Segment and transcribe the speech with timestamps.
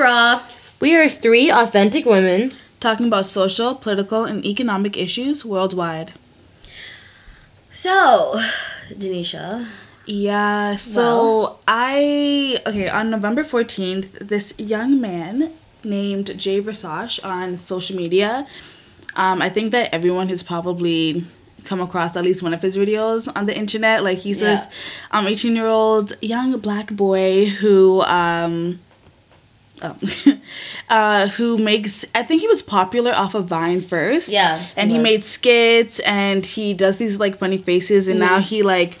[0.00, 0.42] Raw.
[0.80, 2.52] We are three authentic women.
[2.80, 6.12] talking about social, political, and economic issues worldwide.
[7.70, 8.40] So,
[8.90, 9.66] Denisha,
[10.06, 15.52] Yeah, so I okay, on November 14th, this young man
[15.84, 18.46] named Jay Versace on social media.
[19.14, 21.24] Um, I think that everyone has probably
[21.64, 24.02] come across at least one of his videos on the internet.
[24.02, 24.66] Like he's this
[25.10, 28.80] um 18 year old young black boy who um
[29.82, 29.96] oh,
[30.88, 34.30] uh, who makes I think he was popular off of Vine first.
[34.30, 35.02] Yeah, And he, was.
[35.02, 38.98] made skits and he does these like funny faces and now he like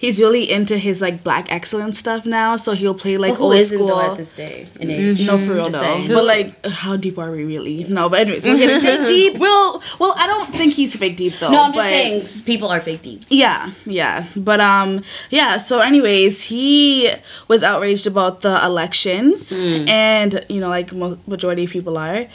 [0.00, 2.56] he's really into his like black excellence stuff now.
[2.56, 3.88] So he'll play like who old isn't school.
[3.88, 5.26] though at this day and age?
[5.26, 5.78] no, for real though.
[5.84, 6.08] saying.
[6.08, 7.84] But like, how deep are we really?
[7.84, 9.38] No, but anyways, we'll get dig deep.
[9.38, 11.50] Well, well, I don't think he's fake deep though.
[11.50, 13.22] No, I'm just saying people are fake deep.
[13.28, 14.26] yeah, yeah.
[14.36, 17.10] But um yeah, so anyways, he
[17.48, 19.88] was outraged about the elections Hmm.
[19.88, 22.26] and you know like mo- majority of people are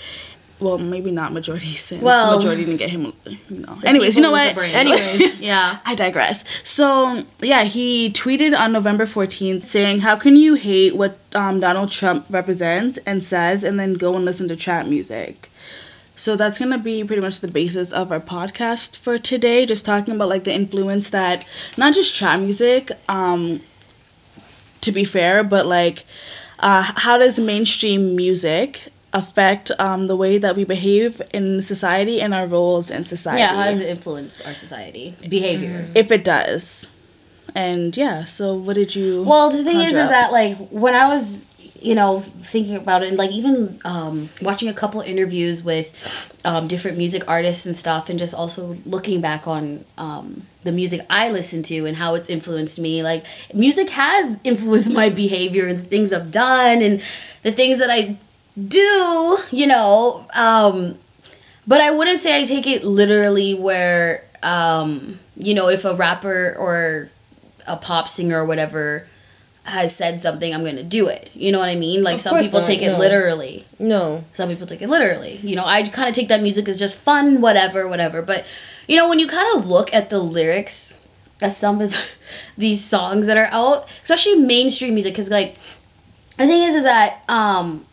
[0.60, 3.12] well, maybe not majority since Well, majority didn't get him,
[3.50, 3.80] you know.
[3.84, 4.58] Anyways, you know what?
[4.58, 5.40] Anyways.
[5.42, 5.80] yeah.
[5.86, 6.44] I digress.
[6.64, 11.92] So yeah, he tweeted on November fourteenth saying, "How can you hate what um, Donald
[11.92, 15.50] Trump represents and says, and then go and listen to trap music?"
[16.18, 19.66] So that's gonna be pretty much the basis of our podcast for today.
[19.66, 21.46] Just talking about like the influence that
[21.78, 23.60] not just trap music, um,
[24.82, 26.06] to be fair, but like
[26.60, 32.34] uh, how does mainstream music affect um, the way that we behave in society and
[32.34, 33.40] our roles in society?
[33.40, 35.16] Yeah, how does it influence our society?
[35.28, 35.88] Behavior.
[35.96, 36.92] if it does.
[37.56, 39.24] And yeah, so what did you?
[39.24, 41.50] Well, the thing is, conjure is that like when I was,
[41.82, 45.88] you know, thinking about it, and like even um, watching a couple interviews with
[46.44, 51.06] um, different music artists and stuff, and just also looking back on um, the music
[51.10, 53.02] I listen to and how it's influenced me.
[53.04, 57.02] Like music has influenced my behavior and the things I've done and
[57.44, 58.18] the things that I
[58.58, 59.38] do.
[59.52, 60.98] You know, um,
[61.68, 66.56] but I wouldn't say I take it literally where, um, you know, if a rapper
[66.58, 67.10] or
[67.68, 69.08] a pop singer or whatever
[69.64, 71.32] has said something, I'm to do it.
[71.34, 72.04] You know what I mean?
[72.04, 73.00] Like Of some people not, take it no.
[73.00, 73.66] literally.
[73.80, 74.24] No.
[74.34, 75.38] Some people take it literally.
[75.38, 78.22] You know, I kind of take that music as just fun, whatever, whatever.
[78.22, 78.46] But,
[78.88, 80.96] you know, when you kind of look at the lyrics
[81.42, 82.12] at some of
[82.58, 85.56] these songs that are out, especially mainstream music, because, like,
[86.38, 87.86] the thing is, is that um,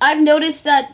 [0.00, 0.92] I've noticed that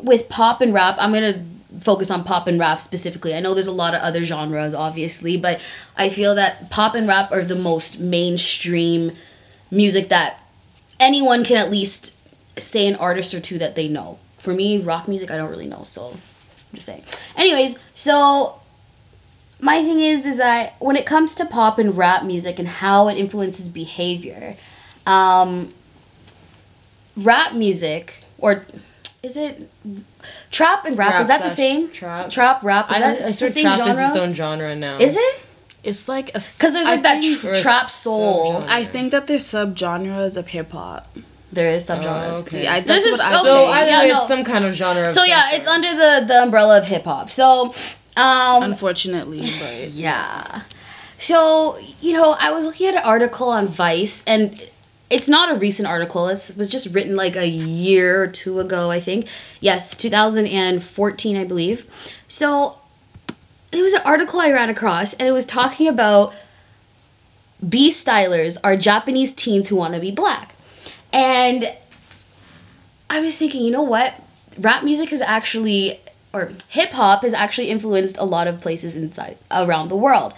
[0.00, 1.44] with pop and rap, I'm gonna
[1.80, 3.34] focus on pop and rap specifically.
[3.34, 5.60] I know there's a lot of other genres, obviously, but
[5.96, 9.12] I feel that pop and rap are the most mainstream
[9.70, 10.40] music that
[10.98, 12.16] anyone can at least
[12.58, 14.18] say an artist or two that they know.
[14.38, 16.20] For me, rock music, I don't really know, so I'm
[16.74, 17.02] just saying.
[17.36, 18.60] Anyways, so
[19.60, 23.08] my thing is, is that when it comes to pop and rap music and how
[23.08, 24.56] it influences behavior,
[25.04, 25.70] um,
[27.16, 28.64] rap music or
[29.22, 29.68] is it
[30.50, 31.12] trap and rap?
[31.12, 31.90] Rap is that the same?
[31.90, 32.30] trap.
[32.30, 32.90] Trap, rap.
[32.90, 33.92] Is I, that I the same trap genre?
[34.04, 34.98] is its own genre now.
[34.98, 35.42] Is it?
[35.84, 38.60] it's like a Because there's like that think, tr- trap soul.
[38.60, 38.68] subgenre.
[38.70, 41.06] I think that there's subgenres of hip hop.
[41.52, 42.32] There is subgenres.
[42.34, 42.64] Oh, okay.
[42.64, 43.36] Yeah, I- This that's is what I okay.
[43.48, 43.76] So think.
[43.76, 44.16] either yeah, way, no.
[44.16, 45.06] it's some kind of genre.
[45.06, 45.58] Of So yeah, sort.
[45.60, 47.30] it's under the the umbrella of hip hop.
[47.30, 47.72] So,
[48.16, 50.62] um, Unfortunately, but Yeah.
[51.18, 54.60] So, you know, I was looking at an article on Vice, and
[55.08, 56.28] it's not a recent article.
[56.28, 59.26] It was just written like a year or two ago, I think.
[59.60, 61.86] Yes, 2014, I believe.
[62.28, 62.78] So,
[63.72, 66.34] it was an article I ran across, and it was talking about
[67.66, 70.54] B stylers are Japanese teens who want to be black.
[71.12, 71.72] And
[73.08, 74.14] I was thinking, you know what?
[74.58, 76.00] Rap music has actually,
[76.32, 80.34] or hip hop has actually influenced a lot of places inside around the world.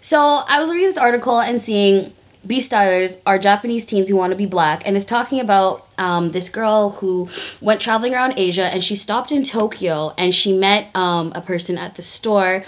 [0.00, 2.12] So I was reading this article and seeing
[2.46, 6.30] B stylers are Japanese teens who want to be black, and it's talking about um,
[6.30, 7.28] this girl who
[7.60, 11.76] went traveling around Asia and she stopped in Tokyo and she met um, a person
[11.76, 12.64] at the store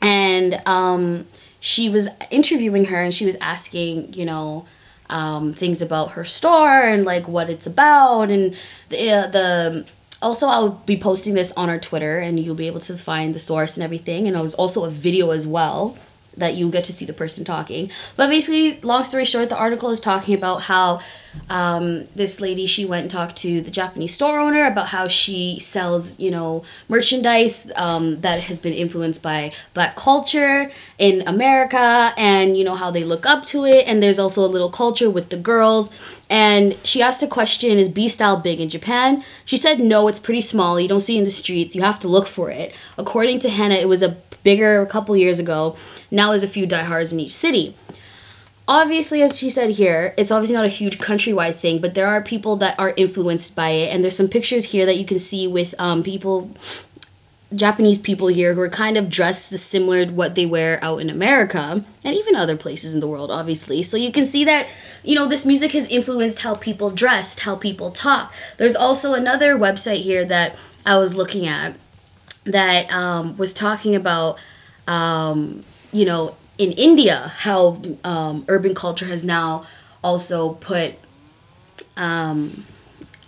[0.00, 1.26] and um,
[1.60, 4.66] she was interviewing her and she was asking you know
[5.10, 8.56] um, things about her store and like what it's about and
[8.90, 9.86] the, uh, the
[10.20, 13.38] also i'll be posting this on our twitter and you'll be able to find the
[13.38, 15.96] source and everything and it was also a video as well
[16.38, 17.90] that you get to see the person talking.
[18.16, 21.00] But basically long story short the article is talking about how
[21.50, 25.60] um, this lady she went and talked to the japanese store owner about how she
[25.60, 32.56] sells you know merchandise um, that has been influenced by black culture in america and
[32.56, 33.86] you know how they look up to it.
[33.86, 35.90] And there's also a little culture with the girls.
[36.30, 39.24] And she asked a question is b style big in japan?
[39.44, 40.80] She said no it's pretty small.
[40.80, 41.74] You don't see it in the streets.
[41.74, 42.74] You have to look for it.
[42.96, 44.10] According to hannah it was a
[44.42, 45.76] bigger a couple years ago
[46.10, 47.74] now there's a few diehards in each city
[48.68, 52.22] obviously, as she said here, it's obviously not a huge countrywide thing, but there are
[52.22, 55.48] people that are influenced by it, and there's some pictures here that you can see
[55.48, 56.50] with um, people,
[57.54, 61.00] Japanese people here who are kind of dressed the similar to what they wear out
[61.00, 63.82] in America and even other places in the world, obviously.
[63.82, 64.68] So you can see that
[65.02, 68.34] you know this music has influenced how people dressed, how people talk.
[68.58, 71.74] There's also another website here that I was looking at
[72.52, 74.38] that um, was talking about
[74.86, 79.66] um, you know in India how um, urban culture has now
[80.02, 80.94] also put
[81.96, 82.64] um,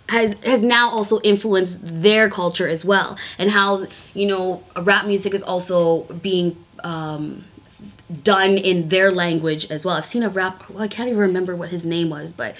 [0.09, 3.17] has has now also influenced their culture as well.
[3.37, 7.43] And how you know rap music is also being um,
[8.23, 9.95] done in their language as well.
[9.95, 12.55] I've seen a rap well, i can't even remember what his name was but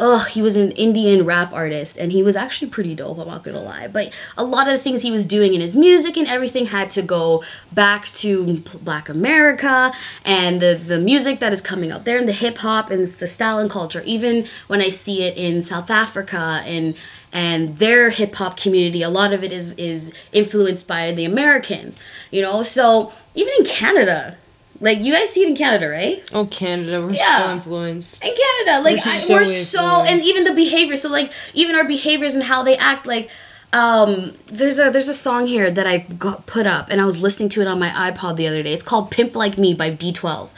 [0.00, 3.44] Ugh, he was an Indian rap artist and he was actually pretty dope, I'm not
[3.44, 3.86] gonna lie.
[3.86, 6.90] But a lot of the things he was doing in his music and everything had
[6.90, 9.92] to go back to black America
[10.24, 13.28] and the, the music that is coming out there and the hip hop and the
[13.28, 14.02] style and culture.
[14.04, 16.96] Even when I see it in South Africa and
[17.32, 22.00] and their hip hop community, a lot of it is is influenced by the Americans.
[22.32, 24.38] You know, so even in Canada,
[24.84, 26.22] like you guys see it in Canada, right?
[26.32, 27.38] Oh, Canada, we're Yeah.
[27.46, 28.22] so influenced.
[28.22, 28.84] in Canada.
[28.84, 30.94] Like We're I, so we're so, and even the behavior.
[30.96, 33.06] So like even our behaviors and how they act.
[33.06, 33.30] Like
[33.72, 37.22] um, there's a there's a song here that I got put up, and I was
[37.22, 38.74] listening to it on my iPod the other day.
[38.74, 40.50] It's called "Pimp Like Me" by D12,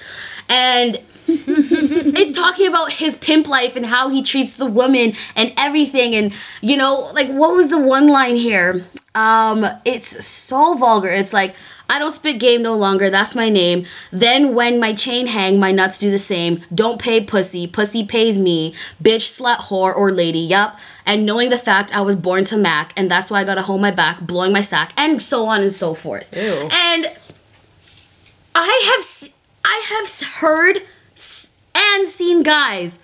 [0.49, 1.01] and.
[1.29, 6.33] it's talking about his pimp life and how he treats the woman and everything and
[6.61, 8.85] you know like what was the one line here
[9.17, 11.57] um it's so vulgar it's like
[11.89, 13.87] I don't spit game no longer, that's my name.
[14.11, 16.63] Then when my chain hang, my nuts do the same.
[16.75, 18.75] Don't pay pussy, pussy pays me.
[19.03, 20.79] Bitch, slut, whore, or lady, yup.
[21.05, 23.81] And knowing the fact I was born to Mac, and that's why I gotta hold
[23.81, 26.35] my back, blowing my sack, and so on and so forth.
[26.37, 26.69] Ew.
[26.73, 27.07] And
[28.55, 29.33] I have
[29.65, 30.83] I have heard
[31.77, 33.01] and seen guys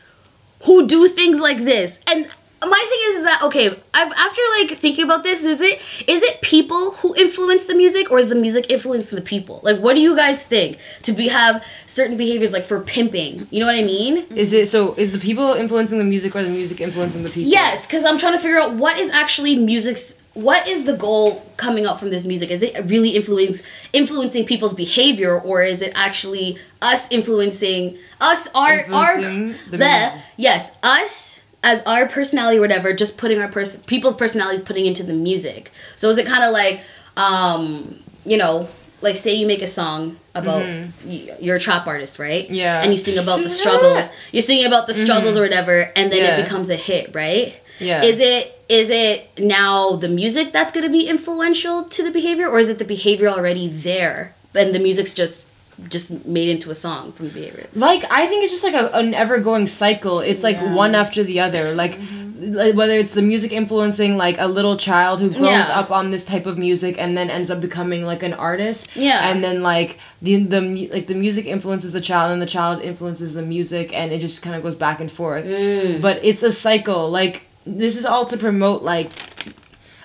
[0.65, 2.01] who do things like this.
[2.11, 2.29] And
[2.67, 3.69] my thing is, is that okay?
[3.95, 8.11] I've, after like thinking about this, is it is it people who influence the music,
[8.11, 9.61] or is the music influencing the people?
[9.63, 13.47] Like, what do you guys think to be have certain behaviors like for pimping?
[13.51, 14.27] You know what I mean?
[14.35, 14.95] Is it so?
[14.95, 17.51] Is the people influencing the music or the music influencing the people?
[17.51, 20.19] Yes, because I'm trying to figure out what is actually music's.
[20.35, 22.51] What is the goal coming up from this music?
[22.51, 23.63] Is it really influence
[23.93, 30.23] influencing people's behavior, or is it actually us influencing us our Influencing our the the
[30.39, 31.32] yes us
[31.63, 35.71] as our personality, or whatever, just putting our person people's personalities putting into the music.
[35.97, 36.81] So is it kind of like
[37.17, 38.69] um you know
[39.01, 40.63] like say you make a song about
[41.05, 42.45] y- you're a trap artist, right?
[42.45, 42.55] Mm-hmm.
[42.55, 42.83] Yeah.
[42.83, 44.09] And you sing about the struggles.
[44.31, 46.37] You're singing about the struggles or whatever, and then Yeah.
[46.39, 47.59] it becomes a hit, right?
[47.81, 48.03] Yeah.
[48.05, 52.49] Is it is it now the music that's going to be influential to the behavior,
[52.49, 55.47] or is it the behavior already there, and the music's just
[55.89, 57.67] just made into a song from the behavior?
[57.75, 60.21] Like I think it's just like a, an ever going cycle.
[60.21, 60.75] It's like Yeah.
[60.75, 61.75] one after the other.
[61.75, 62.55] Like, Mm-hmm.
[62.55, 65.79] like whether it's the music influencing like a little child who grows Yeah.
[65.81, 68.97] up on this type of music and then ends up becoming like an artist.
[68.97, 69.29] Yeah.
[69.31, 70.61] And then like the the
[70.93, 74.43] like the music influences the child and the child influences the music and it just
[74.43, 75.45] kind of goes back and forth.
[75.45, 76.01] Mm.
[76.01, 77.11] But it's a cycle.
[77.11, 79.09] Like this is all to promote like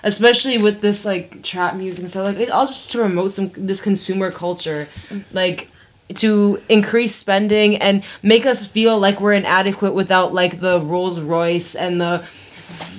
[0.08, 3.50] especially with this like trap music and stuff like it all just to promote some
[3.54, 4.88] this consumer culture.
[5.32, 5.70] Like
[6.14, 11.74] to increase spending and make us feel like we're inadequate without like the Rolls Royce
[11.74, 12.24] and the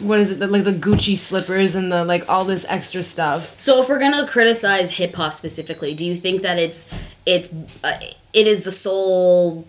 [0.01, 3.59] what is it the, like the Gucci slippers and the like all this extra stuff.
[3.59, 6.87] So if we're gonna criticize hip hop specifically, do you think that it's
[7.25, 7.51] it's
[7.83, 7.99] uh,
[8.33, 9.67] it is the sole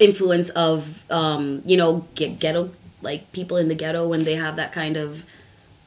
[0.00, 2.70] influence of um, you know get, ghetto
[3.02, 5.24] like people in the ghetto when they have that kind of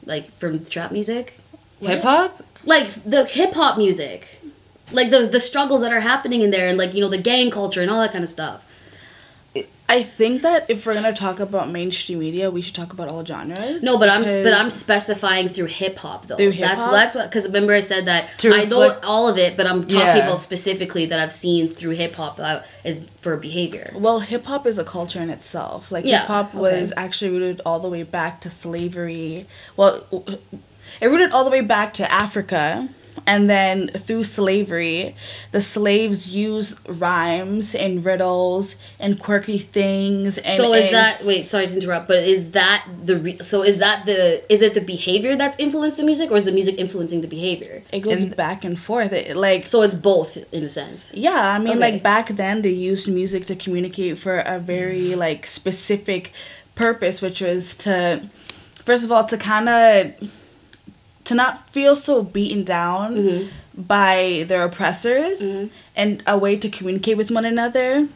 [0.04, 1.38] like from trap music,
[1.80, 4.40] hip hop like the hip hop music,
[4.92, 7.50] like the the struggles that are happening in there and like you know the gang
[7.50, 8.66] culture and all that kind of stuff.
[9.92, 13.22] I think that if we're gonna talk about mainstream media, we should talk about all
[13.24, 13.82] genres.
[13.82, 16.36] No, but I'm but I'm specifying through hip hop though.
[16.36, 16.90] Through hip-hop?
[16.90, 19.82] that's what because remember I said that To I don't all of it, but I'm
[19.82, 20.26] talking Yeah.
[20.26, 23.90] about specifically that I've seen through hip hop that is for behavior.
[23.94, 25.92] Well, hip hop is a culture in itself.
[25.92, 26.58] Like Yeah, hip hop okay.
[26.58, 29.46] was actually rooted all the way back to slavery.
[29.76, 30.06] Well,
[31.02, 32.88] it rooted all the way back to Africa.
[33.26, 35.14] And then through slavery,
[35.52, 40.38] the slaves used rhymes and riddles and quirky things.
[40.38, 41.46] And so is and- that wait?
[41.46, 44.80] Sorry to interrupt, but is that the re- so is that the is it the
[44.80, 47.82] behavior that's influenced the music, or is the music influencing the behavior?
[47.92, 49.12] It goes And- back and forth.
[49.12, 51.06] It, like So it's both in a sense.
[51.14, 51.78] Yeah, I mean, Okay.
[51.92, 56.32] like back then they used music to communicate for a very like specific
[56.74, 58.22] purpose, which was to,
[58.84, 60.12] first of all, to kind of,
[61.32, 63.42] to not feel so beaten down Mm-hmm.
[63.96, 65.40] by their oppressors,
[65.96, 68.06] and a way to communicate with one another.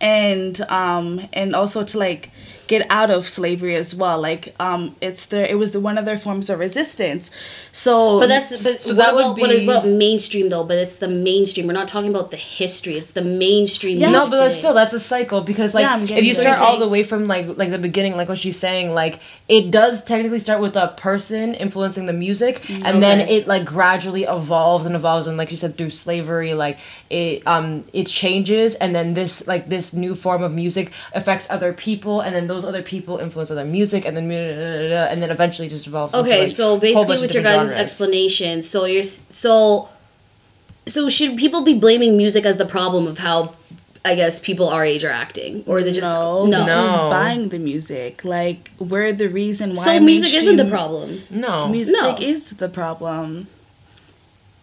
[0.00, 1.06] and um
[1.40, 2.30] and also to like
[2.72, 6.04] get out of slavery as well like um it's their it was the one of
[6.08, 7.24] their forms of resistance
[7.72, 10.64] so But that's but So what that would about, what be- about mainstream though?
[10.70, 11.64] But it's the mainstream.
[11.68, 12.94] We're not talking about the history.
[13.00, 13.98] It's the mainstream.
[13.98, 14.10] Yeah.
[14.10, 16.88] No, but that's still that's a cycle because like Yeah, if you start all the
[16.94, 19.14] way from like like the beginning, like what she's saying, like
[19.56, 22.54] it does technically start with a person influencing the music,
[22.86, 26.76] and then it like gradually evolves and evolves, and like you said, through slavery, like
[27.08, 31.72] it um it changes, and then this like this new form of music affects other
[31.72, 35.86] people, and then those other people influence other music, and then and then eventually just
[35.86, 36.14] evolves.
[36.14, 37.72] into, Okay, like, so basically, with your guys' genres.
[37.72, 39.88] explanation, so you're so
[40.86, 43.54] so should people be blaming music as the problem of how
[44.04, 46.64] I guess people our age are acting, or is it just no, no?
[46.64, 47.10] this was No.
[47.10, 48.24] buying the music.
[48.24, 49.84] Like we're the reason why.
[49.84, 51.22] So music isn't the problem.
[51.30, 52.16] No, Music No.
[52.18, 53.48] is the problem.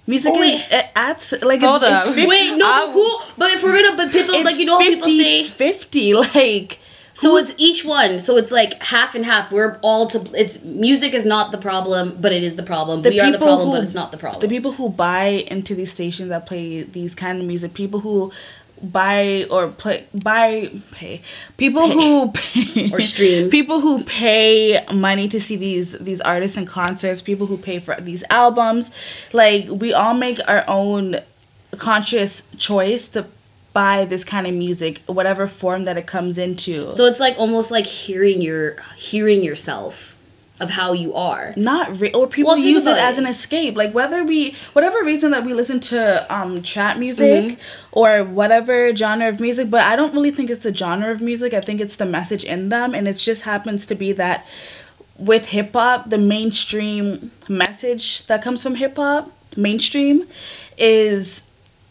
[0.10, 2.06] Music Oh, is it eh, adds like Hold it's, up.
[2.08, 3.20] it's 50, Wait, no, I- but who?
[3.38, 5.44] But if we're gonna, but people like you know how people say.
[5.44, 6.80] 50 like
[7.22, 8.20] So who's- it's each one.
[8.20, 9.52] So it's like half and half.
[9.52, 10.20] We're all to.
[10.44, 13.02] It's music is not the problem, but it is the problem.
[13.02, 14.42] we are the problem, but it's not the problem.
[14.42, 18.32] The people who buy into these stations that play these kind of music, people who
[19.00, 21.20] buy or play buy pay
[21.58, 23.50] people who pay Or stream.
[23.58, 27.96] people who pay money to see these these artists in concerts people who pay for
[28.00, 28.92] these albums
[29.34, 31.16] like we all make our own
[31.78, 33.26] conscious choice to
[33.80, 37.70] buy this kind of music whatever form that it comes into so it's like almost
[37.78, 38.64] like hearing your
[39.10, 39.96] hearing yourself
[40.60, 41.54] of how you are.
[41.56, 43.22] not re- or people Well, use it as it.
[43.22, 44.40] an escape like whether we
[44.76, 46.00] whatever reason that we listen to
[46.38, 48.00] um trap music Mm-hmm.
[48.02, 51.50] or whatever genre of music but i don't really think it's the genre of music
[51.60, 54.40] i think it's the message in them and it just happens to be that
[55.30, 57.30] with hip hop the mainstream
[57.64, 59.24] message that comes from hip hop
[59.56, 60.16] mainstream
[60.78, 61.22] is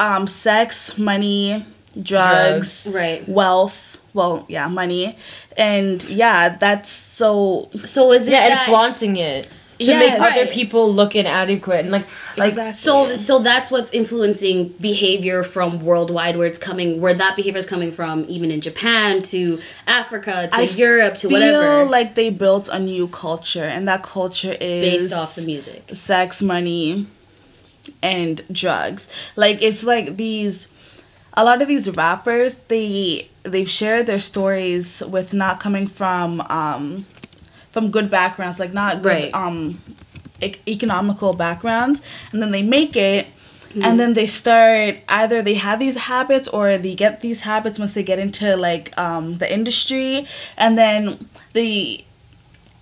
[0.01, 1.65] um sex money
[2.03, 2.95] drugs, Drugs.
[2.95, 3.29] Right.
[3.29, 5.17] wealth well yeah money
[5.57, 9.49] and yeah that's so So is it yeah, and flaunting it
[9.79, 10.33] to make Yes.
[10.33, 12.07] other people look inadequate and like
[12.39, 12.73] like Exactly.
[12.73, 17.67] So so that's what's influencing behavior from worldwide where it's coming where that behavior is
[17.67, 21.53] coming from even in Japan to Africa to I Europe to whatever.
[21.53, 25.45] feel whatever like they built a new culture, and that culture is based off the
[25.45, 25.85] music.
[25.93, 27.05] sex, money,
[28.03, 29.09] and drugs.
[29.37, 30.69] Like it's like these,
[31.37, 37.07] a lot of these rappers they they've shared their stories with not coming from um
[37.73, 39.35] from good backgrounds, like not good Right.
[39.35, 39.79] um
[40.41, 42.01] e- economical backgrounds,
[42.33, 43.27] and then they make it.
[43.75, 43.83] Hmm.
[43.85, 47.93] And then they start either they have these habits or they get these habits once
[47.93, 50.27] they get into like um, the industry,
[50.57, 52.05] and then they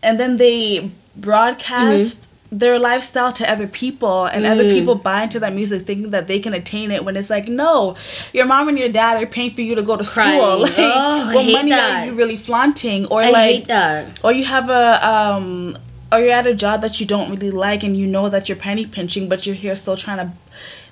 [0.03, 2.34] and then they broadcast Mm-hmm.
[2.53, 4.75] Their lifestyle to other people and other Mm.
[4.75, 7.97] people buy into that music thinking that they can attain it when it's like no
[8.33, 10.41] your mom and your dad are paying for you to go to Crying.
[10.41, 12.05] school like Oh, what money that.
[12.05, 13.67] are you really flaunting or I like
[14.23, 15.77] or you have a um
[16.13, 18.57] or you're at a job that you don't really like and you know that you're
[18.57, 20.33] penny pinching but you're here still trying to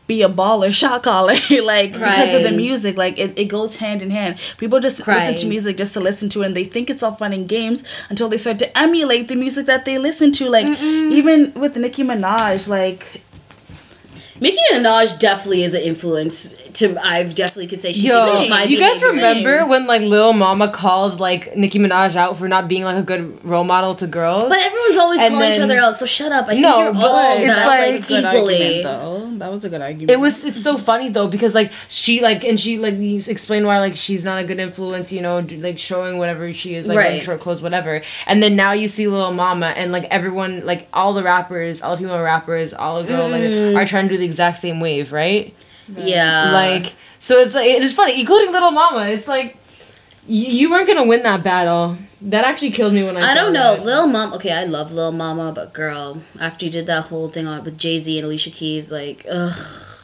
[0.06, 4.02] be a baller shot caller like because of the music like it, it goes hand
[4.02, 4.38] in hand.
[4.59, 7.14] People just listen to music just to listen to it and they think it's all
[7.14, 10.66] fun and games until they start to emulate the music that they listen to like
[10.80, 13.23] even with nicki minaj like
[14.42, 18.62] Nicki Minaj definitely is an influence to I've definitely could say she's Yo, influenced my
[18.64, 19.17] you guys behavior.
[19.29, 23.02] remember when like Lil Mama called like Nicki Minaj out for not being like a
[23.02, 24.49] good role model to girls?
[24.49, 26.47] But everyone's always And calling each other out, so shut up.
[26.47, 28.85] I think No, you're but all it's that, like- like, good equally.
[28.85, 31.73] argument though that was a good argument it was it's so funny though because like
[31.88, 32.95] she like and she like
[33.29, 36.87] explained why like she's not a good influence you know like showing whatever she is
[36.87, 37.25] like wearing Right.
[37.25, 41.12] short clothes whatever and then now you see Lil Mama and like everyone like all
[41.12, 43.73] the rappers all the female rappers all the girl Mm.
[43.73, 45.52] like are trying to do the exact same wave right
[45.89, 46.53] Yeah.
[46.53, 49.57] like so it's like it's funny including Little Mama it's like
[50.27, 53.53] you, you weren't gonna win that battle that actually killed me when I I don't
[53.53, 53.85] know, that.
[53.85, 54.33] Lil Mom.
[54.35, 57.77] Okay, I love Lil Mama, but girl, after you did that whole thing on with
[57.77, 59.53] Jay Z and Alicia Keys, like, ugh.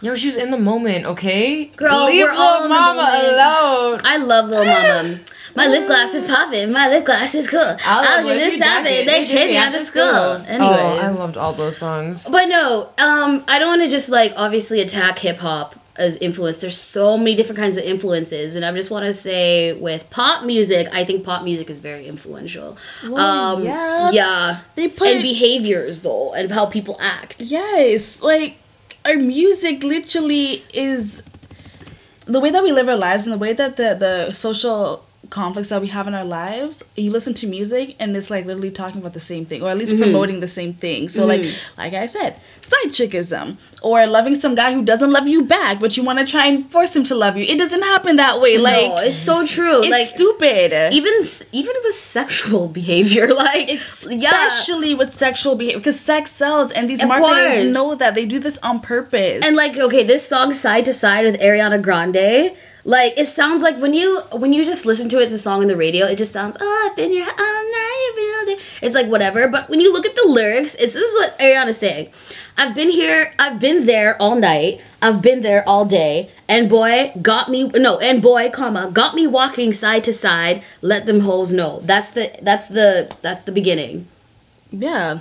[0.00, 1.66] Yo, she was in the moment, okay?
[1.66, 3.98] Girl, Leave we're all Lil the Mama alone.
[4.04, 5.20] I love Lil Mama.
[5.54, 6.70] My lip gloss is popping.
[6.72, 7.76] My lip gloss is cool.
[7.84, 9.04] I'll, give this Saturday.
[9.04, 10.02] They chase me out of school.
[10.02, 10.60] Anyways.
[10.60, 12.28] Oh, I loved all those songs.
[12.28, 16.58] But no, um, I don't want to just like obviously attack hip hop as influence.
[16.58, 20.44] There's so many different kinds of influences, and I just want to say with pop
[20.44, 22.76] music, I think pop music is very influential.
[23.04, 24.10] um, yeah.
[24.12, 27.36] yeah, They put- and behaviors though, and how people act.
[27.40, 28.58] Yes, like
[29.04, 31.22] our music literally is
[32.26, 35.68] the way that we live our lives and the way that the the social conflicts
[35.68, 39.00] that we have in our lives, you listen to music and it's like literally talking
[39.00, 40.04] about the same thing, or at least mm-hmm.
[40.04, 41.08] promoting the same thing.
[41.08, 41.80] So like mm-hmm.
[41.80, 45.96] like I said, side chickism, or loving some guy who doesn't love you back, but
[45.96, 47.44] you want to try and force him to love you.
[47.44, 48.58] It doesn't happen that way.
[48.58, 49.80] Like no, it's so true.
[49.82, 50.92] it's like stupid.
[50.92, 51.12] even
[51.52, 57.02] even with sexual behavior, like yeah, Especially with sexual behavior, because sex sells, and these
[57.02, 57.72] Of marketers course.
[57.72, 59.44] know that they do this on purpose.
[59.44, 62.56] And like, okay, this song "Side to Side" with Ariana Grande,
[62.88, 65.68] like it sounds like when you when you just listen to it, the song in
[65.68, 68.94] the radio, it just sounds oh, I've been here all night, been all day." It's
[68.94, 69.46] like whatever.
[69.48, 72.08] But when you look at the lyrics, it's this is what Ariana's saying.
[72.56, 77.12] I've been here, I've been there all night, I've been there all day, and boy
[77.20, 80.62] got me no, and boy, comma, got me walking side to side.
[80.80, 81.80] Let them hoes know.
[81.84, 84.08] That's the that's the that's the beginning.
[84.72, 85.18] Yeah.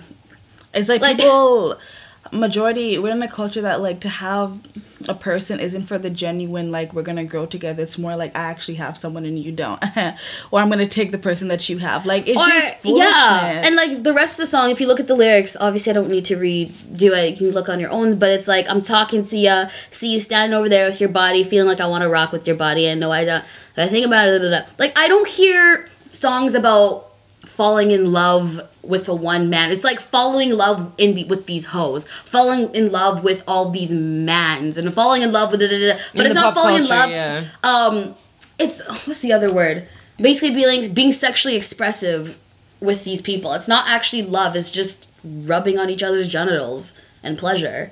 [0.74, 1.76] It's like, Like- people
[2.32, 4.60] majority we're in a culture that like to have
[5.08, 7.84] a person isn't for the genuine like we're gonna grow together.
[7.84, 9.84] It's more like I actually have someone and you don't.
[10.52, 12.06] or I'm gonna take the person that you have.
[12.06, 13.16] Like it's just foolishness.
[13.16, 15.92] yeah, and like the rest of the song, if you look at the lyrics, obviously
[15.92, 17.32] I don't need to redo it.
[17.32, 20.20] You can look on your own, but it's like I'm talking to ya, see you
[20.20, 22.88] standing over there with your body, feeling like I want to rock with your body,
[22.88, 23.46] and no, I don't.
[23.78, 24.66] I think about it.
[24.80, 27.07] Like I don't hear songs about
[27.46, 29.72] falling in love with a one man.
[29.72, 33.70] It's like falling in love in the, with these hoes, falling in love with all
[33.70, 36.00] these mans, and falling in love with da, da, da, da.
[36.14, 37.10] But In it's not pop falling in love.
[37.10, 37.46] yeah.
[37.64, 38.16] Um,
[38.60, 39.88] it's what's the other word?
[40.18, 42.38] Basically, being being sexually expressive
[42.80, 43.54] with these people.
[43.54, 44.56] It's not actually love.
[44.56, 47.92] It's just rubbing on each other's genitals and pleasure.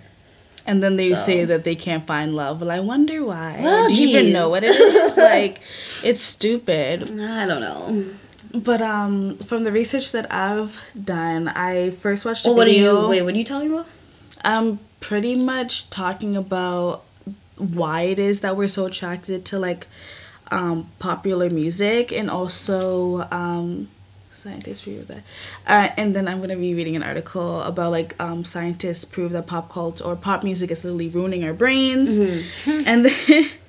[0.68, 1.16] And then they So.
[1.16, 2.62] say that they can't find love.
[2.62, 3.60] Well, I wonder why.
[3.62, 5.16] Well, Do you even know what it is?
[5.32, 5.60] like,
[6.04, 7.04] it's stupid.
[7.04, 8.04] I don't know.
[8.56, 12.72] But um, from the research that I've done, I first watched a Well, what are
[12.72, 13.08] you?
[13.10, 13.88] Wait, what are you talking about?
[14.44, 17.04] I'm pretty much talking about
[17.58, 19.88] why it is that we're so attracted to like
[20.52, 23.88] um, popular music and also um,
[24.32, 25.24] scientists prove that.
[25.68, 29.48] Uh, and then I'm gonna be reading an article about like um, scientists prove that
[29.48, 32.18] pop culture or pop music is literally ruining our brains.
[32.68, 33.50] And then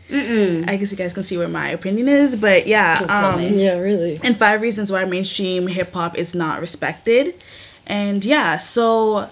[0.69, 3.01] I guess you guys can see where my opinion is, but yeah.
[3.09, 3.41] Um.
[3.41, 4.21] Yeah, really.
[4.23, 7.43] and five reasons why mainstream hip hop is not respected.
[7.87, 9.29] And yeah, so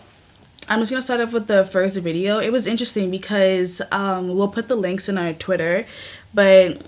[0.68, 2.38] I'm just gonna start off with the first video.
[2.38, 5.86] It was interesting because um, we'll put the links in our Twitter,
[6.32, 6.82] but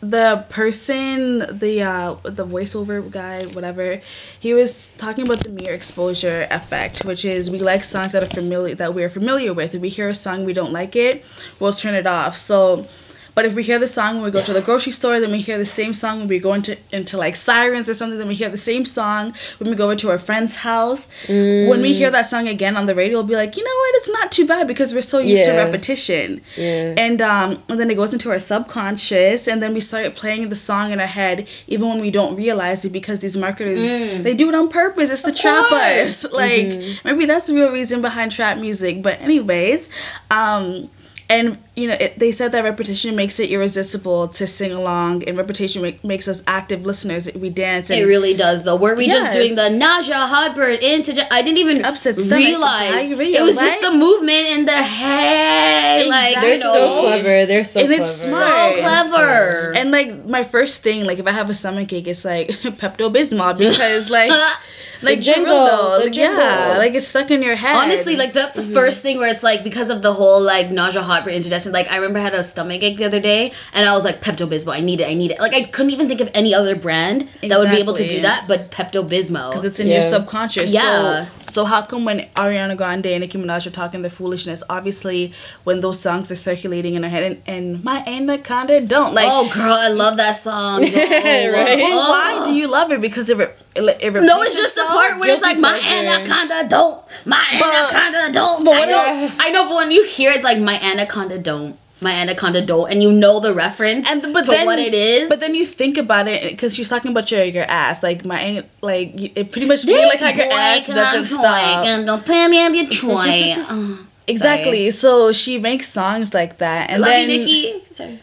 [0.00, 4.00] the person, the uh, the voiceover guy, whatever,
[4.38, 8.34] he was talking about the mere exposure effect, which is we like songs that are
[8.34, 9.74] familiar that we're familiar with.
[9.74, 11.24] If we hear a song we don't like it,
[11.60, 12.36] we'll turn it off.
[12.36, 12.86] So.
[13.34, 15.40] But if we hear the song when we go to the grocery store, then we
[15.40, 18.18] hear the same song when we go into into like sirens or something.
[18.18, 21.08] Then we hear the same song when we go into our friend's house.
[21.28, 23.94] When we hear that song again on the radio, we'll be like, you know what?
[23.96, 26.40] It's not too bad because we're so used to repetition.
[26.56, 26.94] Yeah.
[26.96, 30.56] And um, and then it goes into our subconscious, and then we start playing the
[30.56, 33.80] song in our head, even when we don't realize it, because these marketers
[34.22, 35.10] they do it on purpose.
[35.10, 36.30] It's to trap us.
[36.32, 36.68] Like
[37.04, 39.02] maybe that's the real reason behind trap music.
[39.02, 39.90] But anyways,
[40.30, 40.90] um,
[41.32, 45.36] and you know it, they said that repetition makes it irresistible to sing along, and
[45.36, 47.32] repetition make, makes us active listeners.
[47.34, 47.90] We dance.
[47.90, 48.76] And It really does, though.
[48.76, 51.32] Were we just doing the nausea, heartburn, interject?
[51.32, 56.06] I didn't even Upset stomach, realize diarrhea, it was just the movement in the head.
[56.08, 57.46] Like They're so clever.
[57.46, 58.02] They're so And clever.
[58.02, 58.76] it's so smart.
[58.76, 59.72] clever.
[59.74, 62.48] And like my first thing, like if I have a stomach ache, it's like
[62.80, 64.30] Pepto Bismol because like
[65.02, 66.78] like for real jingle, though, the like, yeah, jingle.
[66.78, 67.76] like it's stuck in your head.
[67.76, 68.72] Honestly, like that's the mm-hmm.
[68.74, 71.72] first thing where it's like because of the whole like nausea, heartburn, indigestion.
[71.72, 74.20] Like I remember I had a stomach ache the other day, and I was like
[74.20, 74.72] Pepto Bismol.
[74.74, 75.08] I need it.
[75.08, 75.40] I need it.
[75.40, 78.20] Like I couldn't even think of any other brand that would be able to do
[78.22, 79.50] that, but Pepto Bismol.
[79.50, 80.00] because it's in Yeah.
[80.00, 80.72] your subconscious.
[80.72, 81.26] Yeah.
[81.26, 85.32] So, so how come when Ariana Grande and Nicki Minaj are talking their foolishness, obviously
[85.64, 89.26] when those songs are circulating in her head, and, and my anaconda don't like.
[89.30, 90.82] oh girl, I love that song.
[90.86, 90.88] yo.
[90.88, 91.78] Right?
[91.78, 92.10] well, Oh.
[92.10, 93.00] why do you love it?
[93.00, 95.60] Because of it, re- it, it No, it's just the part where it's like Guilty
[95.62, 96.08] my pleasure.
[96.08, 98.64] anaconda don't, my anaconda don't.
[98.64, 102.12] but I know, I know, but when you hear it's like my anaconda don't, my
[102.12, 105.28] anaconda don't, and you know the reference and but to then what it is.
[105.28, 108.64] But then you think about it because she's talking about your your ass, like my
[108.82, 111.86] like it pretty much feels like how your ass doesn't stop.
[111.86, 113.54] and don't pay me up your toy.
[113.70, 114.90] Oh, Exactly.
[114.90, 117.80] So she makes songs like that, and love then you, Nicki.
[117.92, 118.20] Sorry.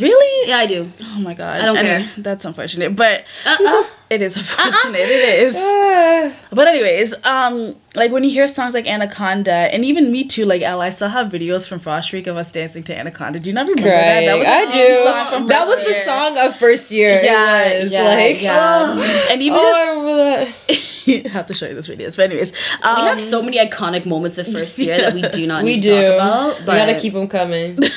[0.00, 0.90] really, Yeah, I do.
[1.02, 2.10] oh my god, I don't Anyway, care.
[2.18, 5.00] That's unfortunate, but Uh, uh, it is unfortunate.
[5.00, 5.56] It is.
[5.58, 6.32] Ah.
[6.56, 10.62] But anyways, um, like when you hear songs like Anaconda, and even me too, like
[10.62, 13.38] Ella, I still have videos from Frosh Week of us dancing to Anaconda.
[13.40, 14.24] Do you not remember that?
[14.24, 15.04] That was I do.
[15.04, 17.20] song from that was the song of first year.
[17.22, 19.28] Yeah, it was yeah, like yeah.
[19.30, 20.92] and even Oh, this- I remember that.
[21.30, 22.16] have to show you this videos.
[22.16, 25.46] But anyways, um, we have so many iconic moments of first year that we do
[25.46, 25.88] not We need do.
[25.94, 26.60] to talk about.
[26.60, 27.78] we gotta keep them coming.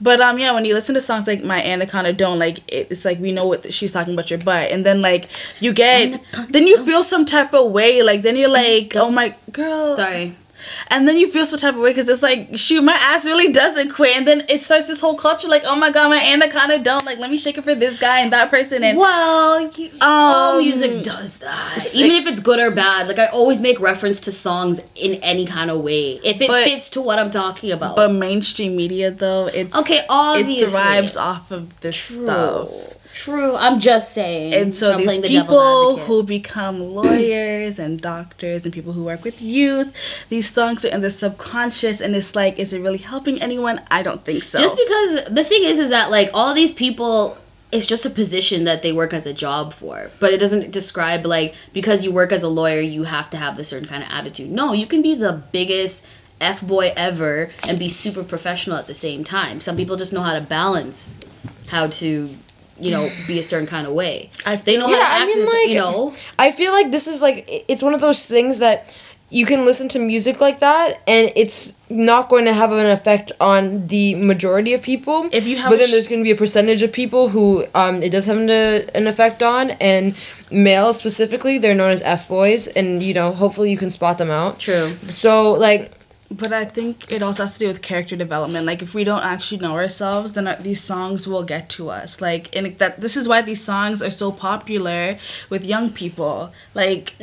[0.00, 3.18] But um, yeah, when you listen to songs like "My Anaconda Don't," like it's like
[3.20, 5.28] we know what she's talking about your butt, and then like
[5.60, 8.02] you get, Anaconda then you feel some type of way.
[8.02, 10.34] Like then you're like, oh my girl, sorry.
[10.88, 13.52] And then you feel some type of way because it's like, shoot, my ass really
[13.52, 16.78] doesn't quit, and then it starts this whole culture like, oh my god, my anaconda
[16.78, 19.90] don't like, let me shake it for this guy and that person, and Well, you,
[20.00, 21.86] all Um, music does that.
[21.94, 23.08] Even like- if it's good or bad.
[23.08, 26.20] Like I always make reference to songs in any kind of way.
[26.24, 27.96] If it But- fits to what I'm talking about.
[27.96, 30.64] but mainstream media though, it's Okay, obviously.
[30.66, 32.68] it thrives off of this stuff.
[33.12, 33.56] True.
[33.56, 34.54] I'm just saying.
[34.54, 39.24] And so I'm these the people who become lawyers and doctors and people who work
[39.24, 39.92] with youth,
[40.28, 43.80] these songs are in the subconscious and it's like, is it really helping anyone?
[43.90, 44.58] I don't think so.
[44.58, 47.38] Just because the thing is is that like all these people
[47.70, 51.26] it's just a position that they work as a job for but it doesn't describe
[51.26, 54.08] like because you work as a lawyer you have to have a certain kind of
[54.10, 56.02] attitude no you can be the biggest
[56.40, 60.22] f boy ever and be super professional at the same time some people just know
[60.22, 61.14] how to balance
[61.68, 62.30] how to
[62.80, 65.18] you know be a certain kind of way I they know Yeah, how to I
[65.18, 67.82] act mean, in a cer- like- you know I feel like this is like it's
[67.82, 68.96] one of those things that
[69.30, 73.30] you can listen to music like that and it's not going to have an effect
[73.40, 75.28] on the majority of people.
[75.32, 77.28] If you have but a then sh- there's going to be a percentage of people
[77.28, 80.14] who um, it does have an, an effect on, and
[80.50, 84.30] males specifically, they're known as f boys, and you know hopefully you can spot them
[84.30, 84.58] out.
[84.60, 85.92] true So like
[86.30, 88.66] But I think it also has to do with character development.
[88.66, 92.20] Like if we don't actually know ourselves, then our, these songs will get to us.
[92.20, 96.52] Like and that this is why these songs are so popular with young people.
[96.74, 97.14] Like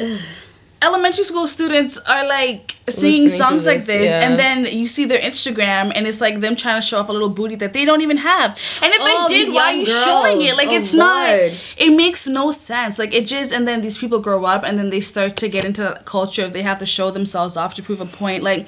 [0.81, 4.27] elementary school students are like singing Listening songs like this, this yeah.
[4.27, 7.11] and then you see their Instagram and it's like them trying to show off a
[7.11, 8.51] little booty that they don't even have.
[8.81, 10.57] And if Oh, they did, why are you showing it?
[10.57, 11.29] Like Oh, it's not
[11.77, 12.99] it makes no sense.
[12.99, 15.63] Like it just and then these people grow up and then they start to get
[15.63, 18.43] into that culture they have to show themselves off to prove a point.
[18.43, 18.67] Like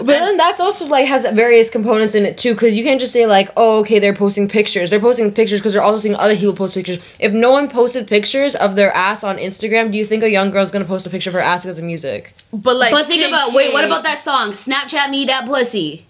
[0.00, 3.12] But then that's also like has various components in it too, because you can't just
[3.12, 4.90] say like, oh, okay, they're posting pictures.
[4.90, 7.16] They're posting pictures because they're also seeing other people post pictures.
[7.18, 10.50] If no one posted pictures of their ass on Instagram, do you think a young
[10.50, 12.32] girl's gonna post a picture of her ass because of music?
[12.52, 16.06] But like, but think KK about wait what about that song snapchat me that pussy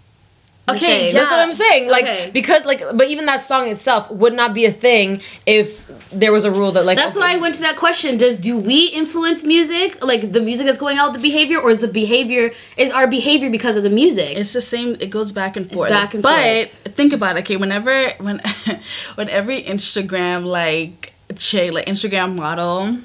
[0.75, 1.13] Okay, yeah.
[1.13, 1.89] That's what I'm saying.
[1.89, 2.29] Like Okay.
[2.33, 6.43] because like, but even that song itself would not be a thing if there was
[6.45, 6.97] a rule that like.
[6.97, 8.17] That's why I went to that question.
[8.17, 11.79] Does do we influence music, like the music that's going out the behavior, or is
[11.79, 14.37] the behavior is our behavior because of the music?
[14.37, 14.95] It's the same.
[14.99, 15.89] It goes back and forth.
[15.89, 16.35] back and forth.
[16.35, 16.95] but forth.
[16.95, 17.41] think about it.
[17.41, 18.41] Okay, whenever when
[19.15, 22.97] when every Instagram like chick like Instagram model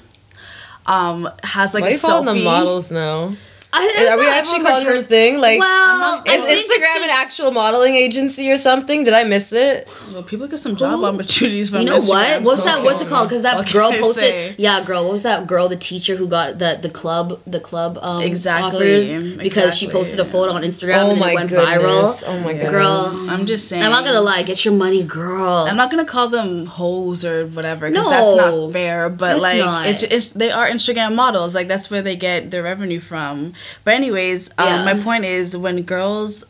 [0.86, 2.44] um has like Why a are you calling them selfie.
[2.44, 3.36] models now?
[3.78, 5.38] I, Are we actually calling her a thing?
[5.38, 9.04] Like, well, is Instagram an actual modeling agency or something?
[9.04, 9.88] Did I miss it?
[10.12, 12.42] Well, people get some job opportunities from You know Instagram, what?
[12.42, 12.82] What's so- that?
[12.82, 13.28] What's it called?
[13.28, 14.14] Because that What girl posted.
[14.22, 14.54] say?
[14.58, 15.04] Yeah, girl.
[15.04, 15.68] What was that girl?
[15.68, 20.20] The teacher who got the the club the club um, Exactly, offers because she posted
[20.20, 22.22] a photo on Instagram Oh and my it went goodness.
[22.22, 22.24] viral.
[22.28, 22.70] Oh my goodness.
[22.70, 23.82] Girl, I'm just saying.
[23.82, 24.42] I'm not gonna lie.
[24.42, 25.66] Get your money, girl.
[25.68, 28.10] I'm not gonna call them hoes or whatever because No.
[28.10, 29.08] that's not fair.
[29.10, 29.56] But like.
[29.86, 31.54] It's, it's they are Instagram models.
[31.54, 33.52] Like that's where they get their revenue from.
[33.84, 34.84] But anyways, um, Yeah.
[34.84, 36.44] my point is when girls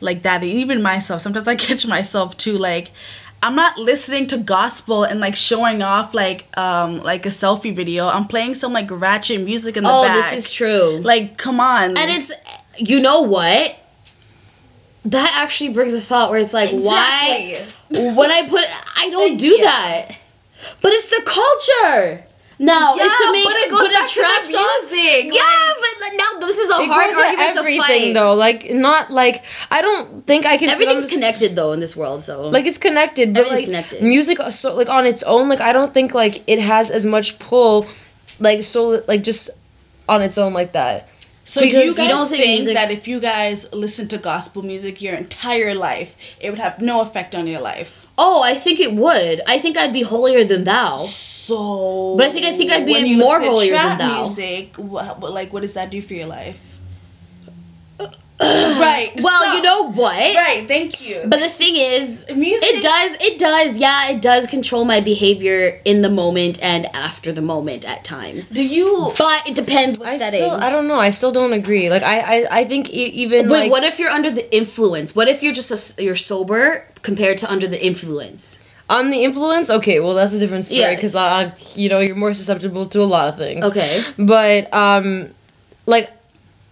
[0.00, 2.56] like that, and even myself, sometimes I catch myself too.
[2.58, 2.90] Like,
[3.42, 8.06] I'm not listening to gospel and like showing off like um like a selfie video.
[8.06, 10.30] I'm playing some like ratchet music in the oh, back.
[10.32, 10.98] this is true.
[11.02, 11.96] Like, come on.
[11.96, 12.30] And it's,
[12.78, 13.76] you know what?
[15.04, 17.66] That actually brings a thought where it's like, why?
[17.90, 18.64] When I put,
[18.96, 20.16] I don't do that.
[20.80, 22.24] But it's the culture.
[22.58, 24.66] Now Yeah, is to make but it goes put back a to trap the song.
[24.80, 28.02] music, Yeah, but like, now this is a It hard goes to argument to everything
[28.02, 28.14] fight.
[28.14, 28.34] though.
[28.34, 30.68] Like not like I don't think I can.
[30.68, 32.22] sit on Everything's this- connected though in this world.
[32.22, 34.02] So Like it's connected, but Everything's like connected.
[34.02, 37.38] music, so like on its own, like I don't think like it has as much
[37.38, 37.86] pull,
[38.38, 39.50] like so like just
[40.08, 41.08] on its own like that.
[41.44, 44.06] So do Because you you guys don't think, think music- that if you guys listen
[44.08, 48.01] to gospel music your entire life, it would have no effect on your life?
[48.18, 49.40] Oh, I think it would.
[49.46, 50.96] I think I'd be holier than thou.
[50.98, 54.08] So, But I think- I think I'd be when more listen to holier trap than
[54.08, 54.16] thou.
[54.22, 56.60] Music, what, what, like, what does that do for your life?
[58.42, 59.10] right.
[59.22, 60.36] Well, so- you know what?
[60.36, 60.66] Right.
[60.66, 61.22] Thank you.
[61.26, 65.80] But the thing is, Music- it does, it does, yeah, it does control my behavior
[65.84, 68.48] in the moment and after the moment at times.
[68.48, 69.12] do you?
[69.16, 70.40] But it depends what I setting.
[70.40, 70.98] still, I don't know.
[70.98, 71.88] I still don't agree.
[71.88, 75.14] Like I, I, I think e- even Wait, like what if you're under the influence?
[75.14, 78.58] What if you're just a s you're sober compared to under the influence?
[78.90, 79.70] on the influence.
[79.70, 80.96] Okay, well that's a different story Yes.
[80.96, 83.64] because uh, you know you're more susceptible to a lot of things.
[83.64, 84.02] Okay.
[84.18, 85.30] but um,
[85.86, 86.10] like.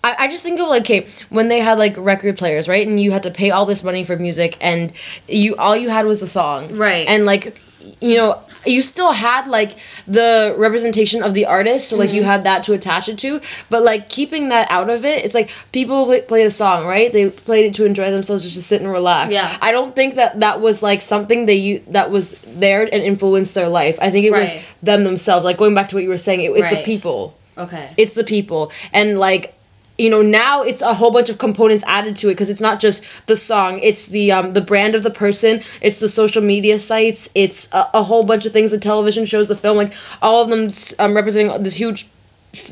[0.03, 2.99] I, I just think of like okay when they had like record players right and
[2.99, 4.95] you had to pay all this money for music and
[5.29, 7.07] you all you had was the song Right.
[7.07, 7.61] and like
[8.01, 12.31] you know you still had like the representation of the artist so like you Mm-hmm.
[12.31, 13.41] had that to attach it to.
[13.71, 17.11] But like keeping that out of it it's like people pl- played a song right?
[17.13, 19.33] They played it to enjoy themselves just to sit and relax.
[19.35, 19.57] Yeah.
[19.63, 23.69] i don't think that that was like something they that was there and influenced their
[23.69, 23.99] life.
[24.03, 25.45] I think it was them themselves.
[25.45, 27.37] Like going back to what you were saying it, it's the people.
[27.57, 27.93] Okay.
[27.97, 28.73] it's the people.
[28.93, 29.55] And like
[30.01, 32.81] you know now it's a whole bunch of components added to it because it's not
[32.87, 36.79] just the song it's the um the brand of the person it's the social media
[36.79, 40.43] sites it's a, a whole bunch of things the television shows the film like all
[40.43, 42.07] of them s- um, representing this huge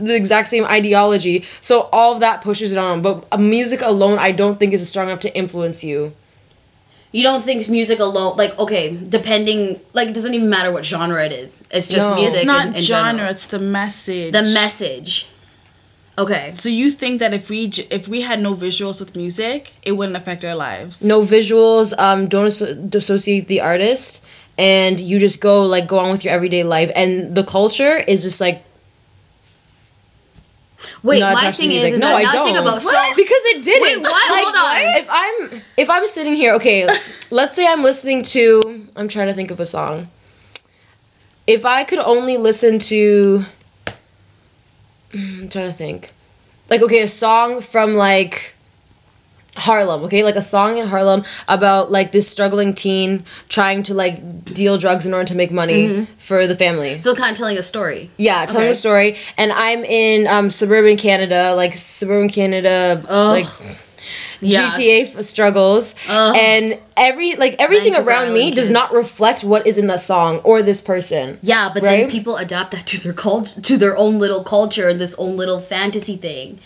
[0.01, 4.19] the exact same ideology so all of that pushes it on but uh, music alone
[4.19, 6.13] i don't think is strong enough to influence you
[7.11, 8.85] You don't think music alone, like okay,
[9.17, 9.61] depending,
[9.99, 11.51] like it doesn't even matter what genre it is.
[11.71, 12.17] It's just No.
[12.21, 12.37] music.
[12.41, 13.31] It's not in, in genre, general.
[13.35, 14.33] it's the message.
[14.39, 15.13] The message.
[16.19, 16.51] Okay.
[16.55, 19.93] So you think that if we j- if we had no visuals with music, it
[19.93, 21.03] wouldn't affect our lives?
[21.05, 24.25] no visuals um don't asso- dissociate the artist
[24.59, 28.23] and you just go like go on with your everyday life and the culture is
[28.25, 28.65] just like
[31.03, 32.57] Wait, not my thing is, is no, I don't.
[32.57, 33.83] about so because it didn't.
[33.83, 34.31] Wait, what?
[34.31, 35.01] Like, Hold on.
[35.03, 36.87] If I'm if I'm sitting here, okay,
[37.31, 38.87] let's say I'm listening to.
[38.97, 40.09] I'm trying to think of a song.
[41.47, 43.45] If I could only listen to,
[45.15, 46.13] I'm trying to think,
[46.69, 48.55] like okay, a song from like
[49.57, 54.45] Harlem, okay, like a song in Harlem about like this struggling teen trying to like
[54.45, 57.01] deal drugs in order to make money for the family.
[57.01, 58.11] So kind of telling a story.
[58.19, 58.69] Yeah, telling Okay.
[58.69, 63.43] the story, and I'm in um, suburban Canada, like suburban Canada, Ugh.
[63.43, 63.79] like
[64.41, 64.69] Yeah.
[64.71, 66.37] GTA struggles, Ugh.
[66.37, 70.39] and every like everything around me Island does not reflect what is in the song
[70.39, 71.39] or this person.
[71.43, 75.01] Yeah, but then people adapt that to their cult to their own little culture and
[75.01, 76.61] this own little fantasy thing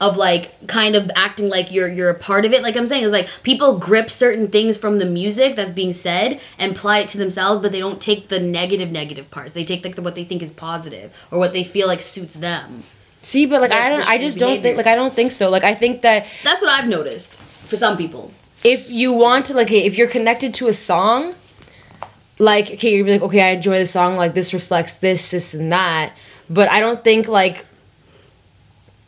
[0.00, 2.62] of like kind of acting like you're you're a part of it.
[2.62, 6.40] Like I'm saying, it's like people grip certain things from the music that's being said
[6.58, 9.52] and apply it to themselves, but they don't take the negative negative parts.
[9.52, 12.34] They take like the, what they think is positive or what they feel like suits
[12.34, 12.84] them.
[13.22, 15.50] See, but like Their- I don't, I just don't think like I don't think so.
[15.50, 18.32] Like I think that That's what I've noticed for some people.
[18.64, 21.34] if you want to like if you're connected to a song
[22.38, 25.70] like okay you're like okay i enjoy the song like this reflects this this and
[25.72, 26.12] that
[26.48, 27.64] but i don't think like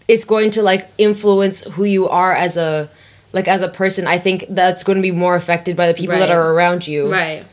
[0.08, 2.88] it's going to like influence who you are as a
[3.32, 6.16] like as a person i think that's going to be more affected by the people
[6.18, 7.44] that are around you Right.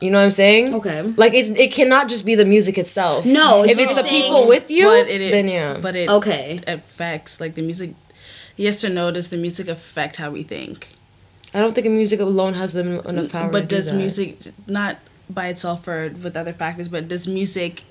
[0.00, 1.02] You know what i'm saying Okay.
[1.16, 4.46] like it's it cannot just be the music itself No, if so it's the people
[4.48, 6.60] with you but it, then yeah But it Okay.
[6.66, 7.94] affects like the music.
[8.56, 9.10] Yes or no?
[9.10, 10.88] Does the music affect how we think?
[11.54, 13.96] i don't think music alone has them enough power to but do does that.
[13.96, 14.98] music not
[15.30, 16.88] by itself or with other factors?
[16.88, 17.82] But does music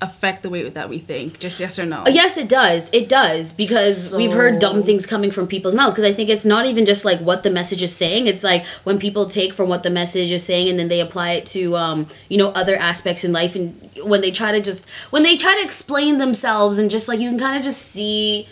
[0.00, 1.38] affect the way that we think?
[1.38, 2.04] Just yes or no?
[2.06, 2.90] Yes, it does.
[2.92, 5.94] It does because we've heard dumb things coming from people's mouths.
[5.94, 8.26] Because I think it's not even just like what the message is saying.
[8.26, 11.32] It's like when people take from what the message is saying and then they apply
[11.32, 13.56] it to, um, you know, other aspects in life.
[13.56, 17.18] And when they try to just when they try to explain themselves and just like
[17.20, 18.48] you can kind of just see.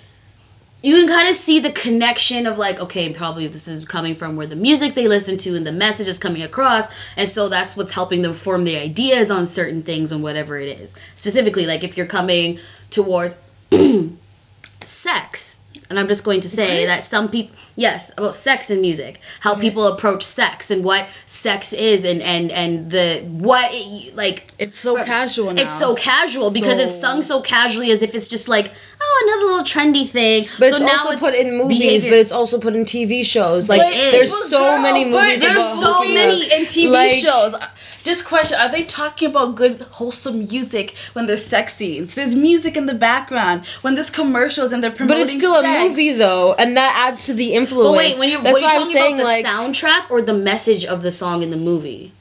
[0.87, 4.37] You can kind of see the connection of like, okay, probably this is coming from
[4.37, 7.77] where the music they listen to and the message is coming across, and so that's
[7.77, 10.95] what's helping them form the ideas on certain things and whatever it is.
[11.17, 13.37] Specifically, like if you're coming towards
[14.81, 19.21] sex and i'm just going to say that some people yes about sex and music
[19.41, 24.49] how people approach sex and what sex is and and and the what it, like
[24.59, 25.63] It's so casual now.
[25.63, 28.73] it's so casual because it's sung so casually as if it's just like
[29.07, 32.19] oh another little trendy thing But so it's now also put in movies, behavior- but
[32.19, 33.69] it's also put in TV shows.
[33.69, 34.51] Like But it there's is.
[34.51, 35.41] so Girl, many movies.
[35.41, 36.53] there's so hooking many up.
[36.61, 37.55] in TV Like- shows.
[37.55, 37.67] Uh,
[38.05, 42.15] Just question: Are they talking about good, wholesome music when there's sex scenes?
[42.15, 45.25] There's music in the background when there's commercials and they're promoting.
[45.25, 45.67] But it's still sex.
[45.67, 47.89] a movie though, and that adds to the influence.
[47.91, 50.11] but wait when you're, That's when you're why I'm talking saying about the like soundtrack
[50.13, 52.13] or the message of the song in the movie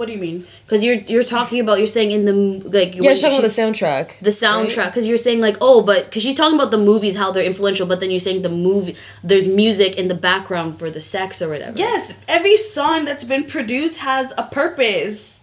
[0.00, 0.46] What do you mean?
[0.64, 2.32] because you're you're talking about you're saying in the
[2.78, 4.18] like yeah, she's talking about the soundtrack.
[4.20, 7.30] the soundtrack because you're saying like oh but because she's talking about the movies how
[7.30, 11.02] they're influential but then you're saying the movie there's music in the background for the
[11.02, 15.42] sex or whatever Yes, every song that's been produced has a purpose.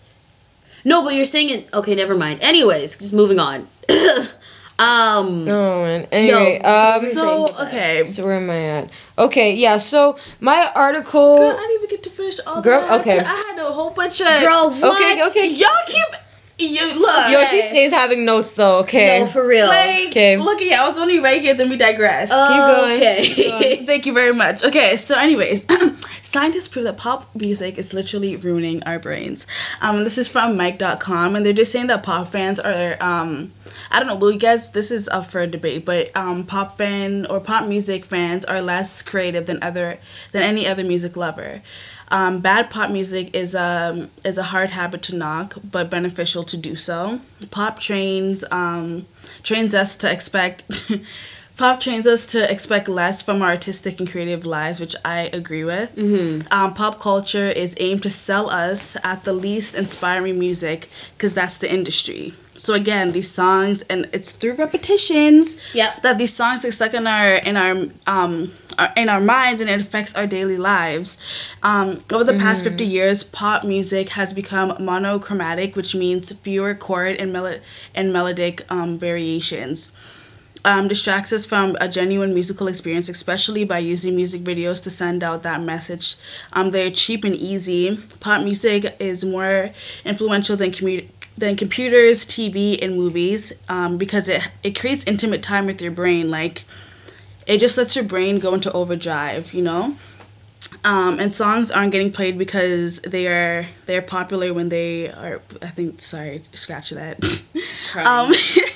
[0.84, 3.68] no but you're saying it okay never mind anyways just moving on
[4.80, 6.08] um Oh man.
[6.12, 6.70] Anyway, No.
[6.70, 8.90] um, So okay, so where am I at?
[9.18, 9.78] Okay, yeah.
[9.78, 11.38] So my article.
[11.38, 13.02] Girl, I didn't even get to finish all Girl, that.
[13.02, 13.20] okay.
[13.20, 14.96] I had a whole bunch of girl what?
[15.02, 15.48] Okay, okay.
[15.50, 16.06] Y'all keep
[16.60, 17.30] you look.
[17.30, 18.80] Yo, she stays having notes though.
[18.80, 19.20] Okay.
[19.20, 20.38] no for real Like, Okay.
[20.38, 20.74] look at you.
[20.74, 21.54] I was only right here.
[21.54, 22.32] Then we digress.
[22.32, 22.96] going.
[22.96, 24.64] okay Thank you very much.
[24.64, 25.66] Okay, so anyways,
[26.22, 29.46] scientists prove that pop music is literally ruining our brains.
[29.82, 33.54] Um, this is from Mic.com, and they're just saying that pop fans are, um,
[33.92, 37.26] I don't know, well, you guys, this is up for debate, but um, pop fan
[37.28, 40.00] or pop music fans are less creative than other
[40.32, 41.62] than any other music lover.
[42.10, 46.58] Um, bad pop music is a is a hard habit to knock, but beneficial to
[46.58, 47.20] do so.
[47.52, 49.06] Pop trains um,
[49.44, 50.90] trains us to expect.
[51.58, 55.64] Pop trains us to expect less from our artistic and creative lives, which I agree
[55.64, 55.96] with.
[55.96, 56.54] Mm-hmm.
[56.54, 61.58] Um, pop culture is aimed to sell us at the least inspiring music because that's
[61.58, 62.36] the industry.
[62.54, 66.04] So again, these songs and it's through repetitions Yep.
[66.04, 68.52] that these songs are stuck in our in our um our,
[68.96, 71.18] in our minds and it affects our daily lives.
[71.64, 77.16] Um, over the past fifty years, pop music has become monochromatic, which means fewer chord
[77.18, 77.60] and melo-
[77.96, 79.92] and melodic um, variations
[80.68, 85.24] um, distracts us from a genuine musical experience, especially by using music videos to send
[85.24, 86.18] out that message.
[86.52, 87.98] Um, they're cheap and easy.
[88.20, 89.72] Pop music is more
[90.04, 95.66] influential than commu- than computers, TV, and movies um, because it it creates intimate time
[95.68, 96.30] with your brain.
[96.30, 96.64] Like
[97.48, 99.54] it just lets your brain go into overdrive.
[99.54, 99.96] You know.
[100.84, 105.42] Um, and songs aren't getting played because they are they're popular when they are.
[105.62, 106.02] I think.
[106.02, 107.18] Sorry, scratch that.
[107.96, 108.32] um,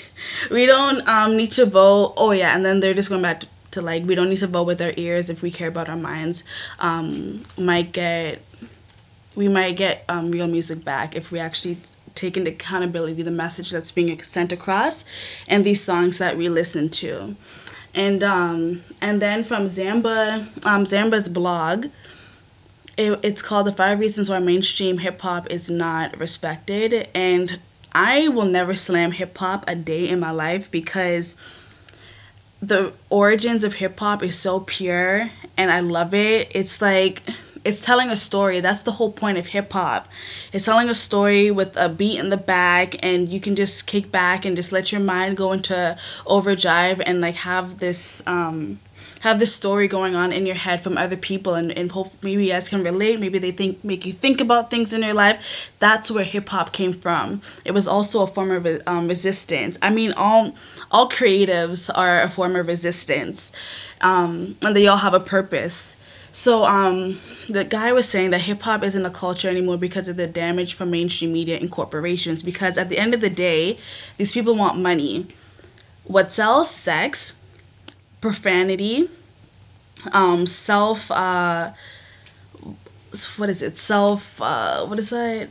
[0.51, 2.13] we don't um, need to vote.
[2.17, 4.47] Oh yeah, and then they're just going back to, to like we don't need to
[4.47, 6.43] vote with our ears if we care about our minds.
[6.79, 8.41] Um, might get
[9.35, 11.77] we might get um, real music back if we actually
[12.13, 15.05] take into accountability the message that's being sent across
[15.47, 17.35] and these songs that we listen to.
[17.93, 21.87] And um, and then from Zamba um, Zamba's blog,
[22.97, 27.59] it, it's called the five reasons why mainstream hip hop is not respected and
[27.93, 31.35] I will never slam hip hop a day in my life because
[32.61, 36.51] the origins of hip hop is so pure and I love it.
[36.51, 37.23] It's like
[37.63, 38.59] it's telling a story.
[38.59, 40.07] That's the whole point of hip hop.
[40.51, 44.11] It's telling a story with a beat in the back and you can just kick
[44.11, 48.79] back and just let your mind go into overdrive and like have this um
[49.21, 52.45] have this story going on in your head from other people and, and hope maybe
[52.45, 53.19] you guys can relate.
[53.19, 55.71] Maybe they think make you think about things in your life.
[55.79, 57.41] That's where hip-hop came from.
[57.63, 59.77] It was also a form of um, resistance.
[59.81, 60.55] I mean all
[60.89, 63.51] all creatives are a form of resistance.
[64.01, 65.97] Um, and they all have a purpose
[66.31, 70.15] so um, the guy was saying that hip hop isn't a culture anymore because of
[70.15, 72.41] the damage from mainstream media and corporations.
[72.41, 73.77] Because at the end of the day,
[74.17, 75.27] these people want money.
[76.05, 77.35] What sells sex,
[78.21, 79.09] profanity,
[80.13, 81.11] um, self.
[81.11, 81.71] Uh,
[83.35, 83.77] what is it?
[83.77, 84.41] Self.
[84.41, 85.49] Uh, what is that?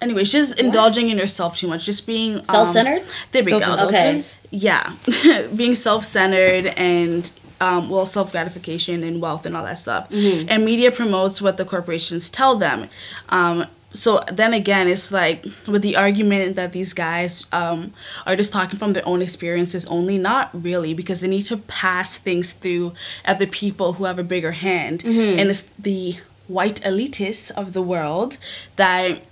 [0.00, 3.02] Anyways, just indulging in yourself too much, just being um, Self-centered?
[3.32, 3.58] There we go.
[3.58, 4.38] Self-indulgence?
[4.50, 4.92] Yeah,
[5.56, 7.28] being self-centered and
[7.60, 10.08] um, well, self gratification and wealth and all that stuff.
[10.48, 12.88] And media promotes what the corporations tell them.
[13.30, 17.92] Um, so then again, it's like with the argument that these guys um,
[18.26, 22.18] are just talking from their own experiences only, not really, because they need to pass
[22.18, 22.92] things through
[23.24, 25.02] other people who have a bigger hand.
[25.04, 26.16] And it's the
[26.48, 28.36] white elitists of the world
[28.76, 29.22] that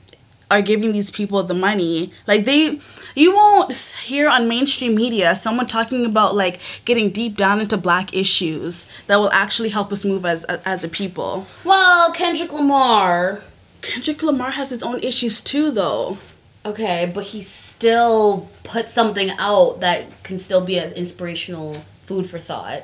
[0.50, 2.10] are giving these people the money.
[2.26, 2.78] Like they
[3.16, 3.72] you won't
[4.04, 9.16] hear on mainstream media someone talking about like getting deep down into black issues that
[9.16, 11.46] will actually help us move as as a people.
[11.64, 13.42] Well, Kendrick Lamar.
[13.82, 16.18] Kendrick Lamar has his own issues too though.
[16.64, 21.74] Okay, but he still put something out that can still be an inspirational
[22.04, 22.82] food for thought.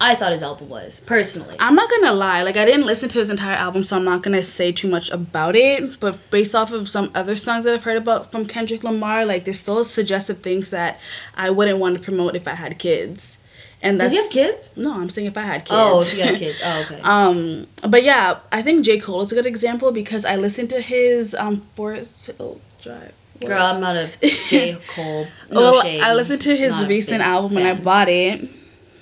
[0.00, 1.56] I thought his album was personally.
[1.58, 4.22] I'm not gonna lie, like I didn't listen to his entire album, so I'm not
[4.22, 5.98] gonna say too much about it.
[6.00, 9.44] But based off of some other songs that I've heard about from Kendrick Lamar, like
[9.44, 11.00] there's still suggestive things that
[11.36, 13.38] I wouldn't want to promote if I had kids.
[13.80, 14.76] And Does he have kids?
[14.76, 15.70] No, I'm saying if I had kids.
[15.72, 16.60] Oh, if he had kids.
[16.64, 17.00] Oh, okay.
[17.02, 18.98] Um, but yeah, I think J.
[18.98, 23.12] Cole is a good example because I listened to his um Forest Hill Drive.
[23.40, 24.76] Girl, I'm not a J.
[24.88, 25.26] Cole.
[25.50, 26.00] No well, shade.
[26.00, 28.48] I listened to his Not recent album when I bought it.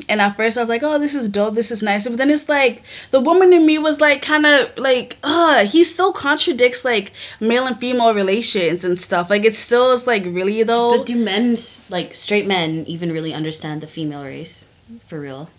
[0.08, 2.06] And at first I was like, oh, this is dope, this is nice.
[2.06, 5.82] But then it's like, the woman in me was like, kind of like, ugh, he
[5.84, 9.30] still contradicts like male and female relations and stuff.
[9.30, 10.98] Like, it still is like, really though?
[10.98, 11.56] But do men,
[11.90, 14.66] like straight men, even really understand the female race?
[15.06, 15.50] For real?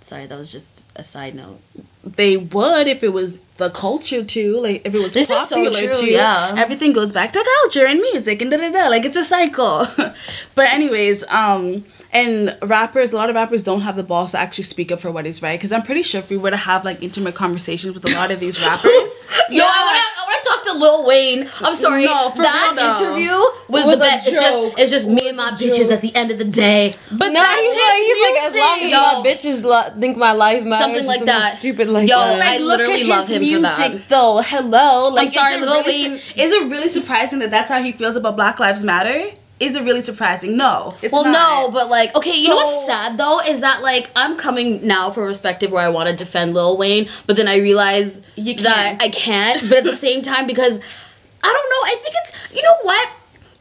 [0.00, 1.60] Sorry, that was just a side note.
[2.04, 4.58] they would if it was the culture too.
[4.58, 6.12] Like if it was This is so popular true, too.
[6.12, 6.54] yeah.
[6.58, 8.88] Everything goes back to culture and music and da da da.
[8.88, 9.86] Like it's a cycle.
[10.54, 14.64] but anyways, um, and rappers, a lot of rappers don't have the balls to actually
[14.64, 15.58] speak up for what is right.
[15.58, 18.30] Because I'm pretty sure if we were to have like intimate conversations with a lot
[18.30, 19.12] of these rappers,
[19.50, 21.48] Yo, I wanna, I wanna talk to Lil Wayne.
[21.62, 22.04] I'm sorry.
[22.04, 22.92] No, for that real, though.
[23.16, 23.36] interview
[23.68, 24.28] was, Was the best.
[24.28, 26.92] It's just, it's just me and my bitches at the end of the day.
[27.10, 28.92] but No, that's he's his like, he's like, as long as music.
[28.92, 31.46] my bitches lo- think my life matters, Something or like that.
[31.46, 32.42] stupid like Yo, that.
[32.42, 33.51] I look literally love him for that.
[33.60, 35.08] Music, Though, hello.
[35.08, 37.82] Like, sorry, is it Lil really Wayne- su- is it really surprising that that's how
[37.82, 39.30] he feels about Black Lives Matter?
[39.60, 40.56] is it really surprising?
[40.56, 40.94] No.
[41.02, 41.32] It's well, not.
[41.32, 45.10] no, but like, okay, you know what's sad though is that like I'm coming now
[45.10, 48.98] from a perspective where I want to defend Lil Wayne, but then I realize that.
[49.00, 49.62] I can't.
[49.68, 50.80] But at the same time, because
[51.44, 53.08] I don't know, I think it's you know what.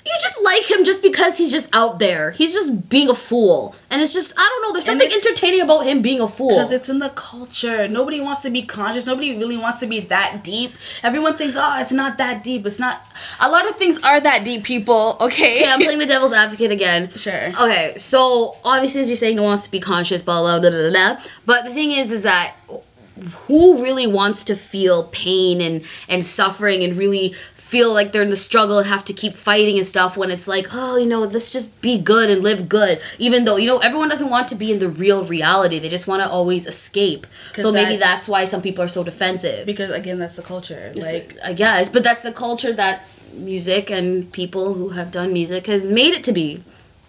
[0.05, 2.31] You just like him just because he's just out there.
[2.31, 3.75] He's just being a fool.
[3.89, 6.49] And it's just, I don't know, there's something entertaining about him being a fool.
[6.49, 7.87] Because it's in the culture.
[7.87, 9.05] Nobody wants to be conscious.
[9.05, 10.73] Nobody really wants to be that deep.
[11.03, 12.65] Everyone thinks, oh, it's not that deep.
[12.65, 13.05] It's not.
[13.39, 15.17] A lot of things are that deep, people.
[15.19, 15.31] Okay.
[15.41, 17.11] Okay, I'm playing the devil's advocate again.
[17.15, 17.47] Sure.
[17.49, 20.69] Okay, so obviously, as you're saying, no one wants to be conscious, blah blah blah
[20.69, 21.21] blah blah.
[21.45, 22.55] But the thing is, is that
[23.47, 27.33] who really wants to feel pain and and suffering and really
[27.71, 30.47] feel like they're in the struggle and have to keep fighting and stuff when it's
[30.55, 32.99] like, oh, you know, let's just be good and live good.
[33.17, 36.07] Even though you know everyone doesn't want to be in the real reality, they just
[36.11, 37.25] want to always escape.
[37.55, 39.65] So maybe that's- that's why some people are so defensive.
[39.65, 40.91] because again, that's the culture.
[40.97, 42.95] Like, I guess, but that's the culture that
[43.33, 46.49] music and people who have done music has made it to be.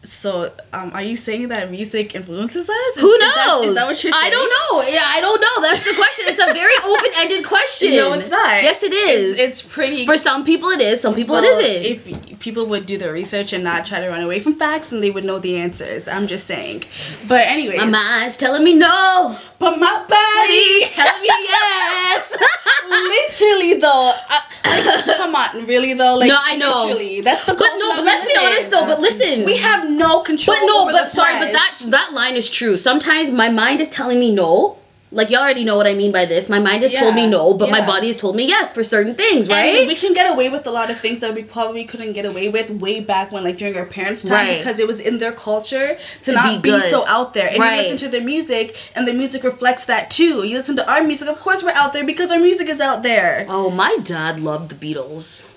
[0.05, 2.97] So um, are you saying that music influences us?
[2.97, 3.35] Who knows?
[3.35, 4.25] that- Is that what you're saying?
[4.27, 4.91] I don't know.
[4.93, 5.63] Yeah, I don't know.
[5.63, 6.25] That's the question.
[6.29, 7.95] It's a very open-ended question.
[7.97, 8.63] No, it's not.
[8.63, 9.39] Yes, it is.
[9.39, 10.05] It's, it's pretty.
[10.05, 11.01] For some people, it is.
[11.01, 12.29] Some people, well, it isn't.
[12.31, 15.01] If people would do their research and not try to run away from facts, then
[15.01, 16.09] they would know the answers.
[16.09, 16.83] I'm just saying.
[17.29, 19.39] But anyways, My mind's telling me no.
[19.63, 22.37] But my body telling me yes.
[22.91, 24.13] literally though.
[24.29, 26.17] I, like, come on, really though.
[26.17, 26.87] Like No, I know.
[26.87, 28.87] Literally, that's the but no, but let's be honest though.
[28.87, 30.57] But listen, We have no control.
[30.57, 32.77] But no, but sorry, but that that line is true.
[32.77, 34.79] Sometimes my mind is telling me no.
[35.15, 36.49] Like y'all already know what I mean by this.
[36.49, 39.15] My mind has told me no, but my body has told me yes for certain
[39.15, 39.87] things, And right?
[39.87, 42.49] we can get away with a lot of things that we probably couldn't get away
[42.49, 44.59] with way back when, like during our parents' time, Right.
[44.59, 47.49] because it was in their culture to, To not be be, so out there.
[47.49, 47.77] And Right.
[47.77, 50.45] you listen to their music, and the music reflects that too.
[50.45, 53.03] You listen to our music, of course, we're out there because our music is out
[53.03, 53.45] there.
[53.51, 55.51] oh, my dad loved the Beatles.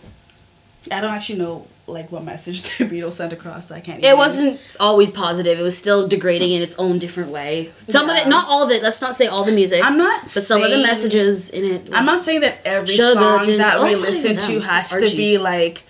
[0.91, 3.71] I don't actually know like what message the Beatles sent across.
[3.71, 4.03] I can't.
[4.03, 5.59] It wasn't always positive.
[5.59, 7.71] It was still degrading in its own different way.
[7.87, 8.81] Some of it, not all of it.
[8.81, 9.83] Let's not say all the music.
[9.83, 10.21] I'm not.
[10.21, 11.89] But some of the saying- messages in it.
[11.93, 15.83] I'm not saying that every song that we listen to has to be like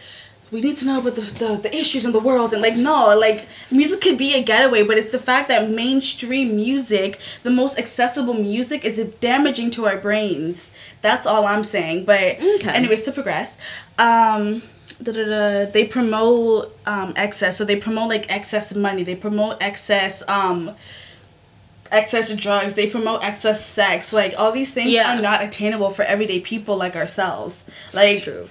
[0.52, 3.18] we need to know about the, the, the issues in the world and like no
[3.18, 7.80] like music could be a getaway but it's the fact that mainstream music the most
[7.80, 12.70] accessible music is damaging to our brains that's all i'm saying but Okay.
[12.70, 13.58] anyways to progress
[13.98, 14.62] um
[15.00, 20.72] they promote um excess so they promote like excess money they promote excess um
[21.92, 25.18] excess drugs they promote excess sex like all these things Yeah.
[25.18, 28.48] are not attainable for everyday people like ourselves like true.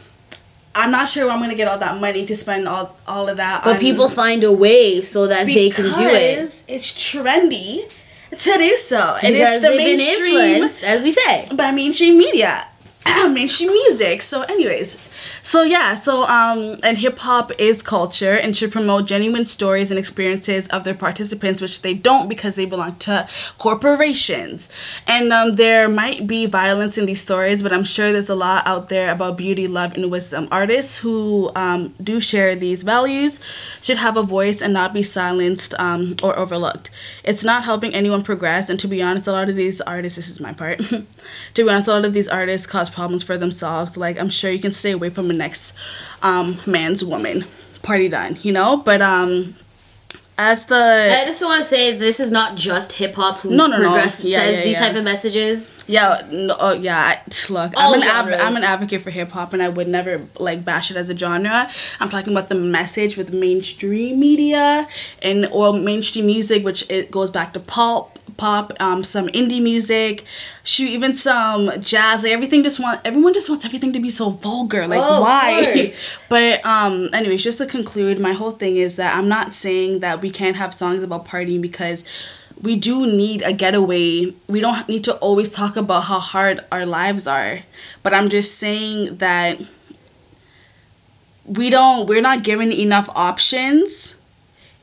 [0.75, 3.37] i'm not sure where i'm gonna get all that money to spend all, all of
[3.39, 6.39] that But on- people find a way so that they can do it.
[6.69, 7.89] it's trendy
[8.31, 11.49] to do so and Because it's the mainstream as we say.
[11.55, 12.67] by mainstream media
[13.31, 14.99] mainstream music so anyways
[15.45, 19.99] so yeah so um and hip hop is culture and should promote genuine stories and
[19.99, 23.29] experiences of their participants which they don't because they belong to
[23.59, 24.71] corporations.
[25.07, 28.67] And um there might be violence in these stories but i'm sure there's a lot
[28.67, 30.49] out there about beauty love and wisdom.
[30.51, 33.39] Artists who um do share these values
[33.83, 36.91] should have a voice and not be silenced um or overlooked.
[37.23, 40.31] It's not helping anyone progress and to be honest a lot of these artists this
[40.31, 40.79] is my part
[41.55, 43.99] to be honest a lot of these artists cause problems for themselves.
[43.99, 45.75] Like i'm sure you can stay away from next
[46.23, 47.45] um man's woman
[47.83, 49.55] party done you know but um
[50.37, 53.67] as the I just want to say this is not just hip hop who No,
[53.69, 53.95] no, no.
[53.95, 54.81] Yeah, says yeah, these yeah.
[54.81, 55.85] type of messages.
[55.87, 56.99] Yeah, no, oh, yeah.
[56.99, 57.21] I,
[57.53, 60.27] look, All I'm an ab- I'm an advocate for hip hop, and I would never
[60.41, 61.71] like bash it as a genre.
[62.01, 64.87] I'm talking about the message with mainstream media
[65.23, 70.25] and or mainstream music, which it goes back to pop, pop, um, some indie music,
[70.63, 72.23] shoot, even some jazz.
[72.25, 74.87] Like everything just want everyone just wants everything to be so vulgar.
[74.87, 75.89] Like Oh, why?
[76.29, 80.21] But um, anyways, just to conclude, my whole thing is that I'm not saying that
[80.21, 82.05] we can't have songs about partying because
[82.61, 84.33] we do need a getaway.
[84.49, 87.61] We don't need to always talk about how hard our lives are.
[88.03, 89.61] But I'm just saying that
[91.47, 94.15] we don't we're not given enough options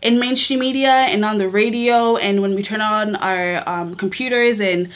[0.01, 4.59] in mainstream media and on the radio and when we turn on our um, computers
[4.59, 4.89] and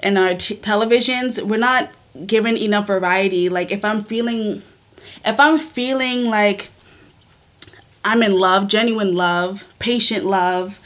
[0.00, 1.90] and our t- televisions we're not
[2.26, 4.62] given enough variety like if i'm feeling
[5.24, 6.70] if i'm feeling like
[8.04, 10.78] i'm in love genuine love patient love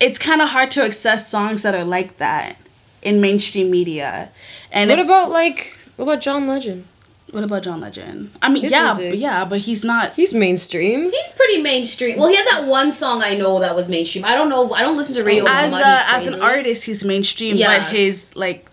[0.00, 2.56] it's kind of hard to access songs that are like that
[3.02, 4.30] in mainstream media
[4.72, 6.86] and What if- about like what about John Legend?
[7.32, 9.20] What about john legend i mean His yeah music.
[9.20, 11.10] yeah but he's not He's mainstream.
[11.10, 12.18] He's pretty mainstream.
[12.18, 14.24] Well, he had that one song I know that was mainstream.
[14.24, 14.72] I don't know.
[14.72, 15.82] I don't listen to radio as much.
[15.82, 17.78] a, as an artist he's mainstream Yeah.
[17.78, 18.69] but his like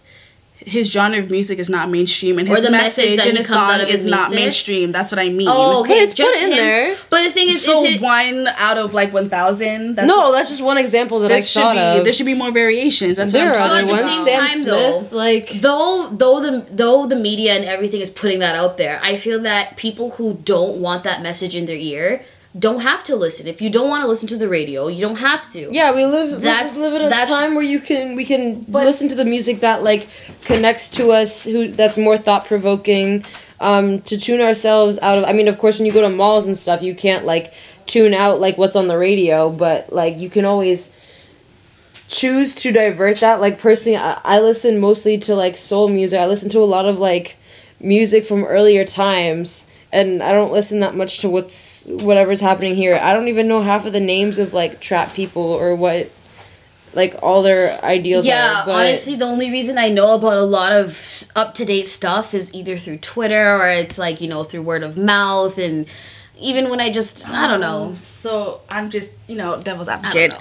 [0.67, 3.31] his genre of music is not mainstream, and Or his the message message, that in
[3.31, 4.91] he his comes song out of his is not mainstream.
[4.91, 5.47] That's what I mean.
[5.49, 5.93] Oh, okay.
[5.95, 6.57] It's just put in him.
[6.57, 6.95] there.
[7.09, 9.95] But the thing is, So is it, one out of like one thousand.
[9.95, 12.03] no, that's just one example that I thought be of.
[12.03, 13.17] there should be more variations.
[13.17, 14.13] That's there what are I'm other at ones.
[14.25, 14.65] Sam time, Smith,
[15.11, 18.99] though, like though though the though the media and everything is putting that out there
[19.03, 22.23] i feel that people who don't want that message in their ear
[22.59, 25.17] don't have to listen if you don't want to listen to the radio you don't
[25.17, 26.41] have to Yeah, we live.
[26.41, 29.25] That's- That's live in a that's- time where you can we can listen to the
[29.25, 30.07] music that like
[30.43, 33.23] connects to us, who that's more thought provoking.
[33.59, 35.23] Um, to tune ourselves out of.
[35.23, 37.53] I mean, of course, when you go to malls and stuff, you can't like
[37.87, 40.95] tune out like what's on the radio, but like you can always
[42.07, 43.41] choose to divert that.
[43.41, 46.19] Like personally, I, I listen mostly to like soul music.
[46.19, 47.37] I listen to a lot of like
[47.79, 52.99] music from earlier times and I don't listen that much to what's whatever's happening here.
[53.01, 56.09] I don't even know half of the names of like trap people or what
[56.93, 58.65] like all their ideals yeah are.
[58.65, 62.77] But honestly the only reason i know about a lot of up-to-date stuff is either
[62.77, 65.85] through twitter or it's like you know through word of mouth and
[66.39, 70.31] even when i just i don't know So I'm just you know devil's don't advocate.
[70.31, 70.39] know.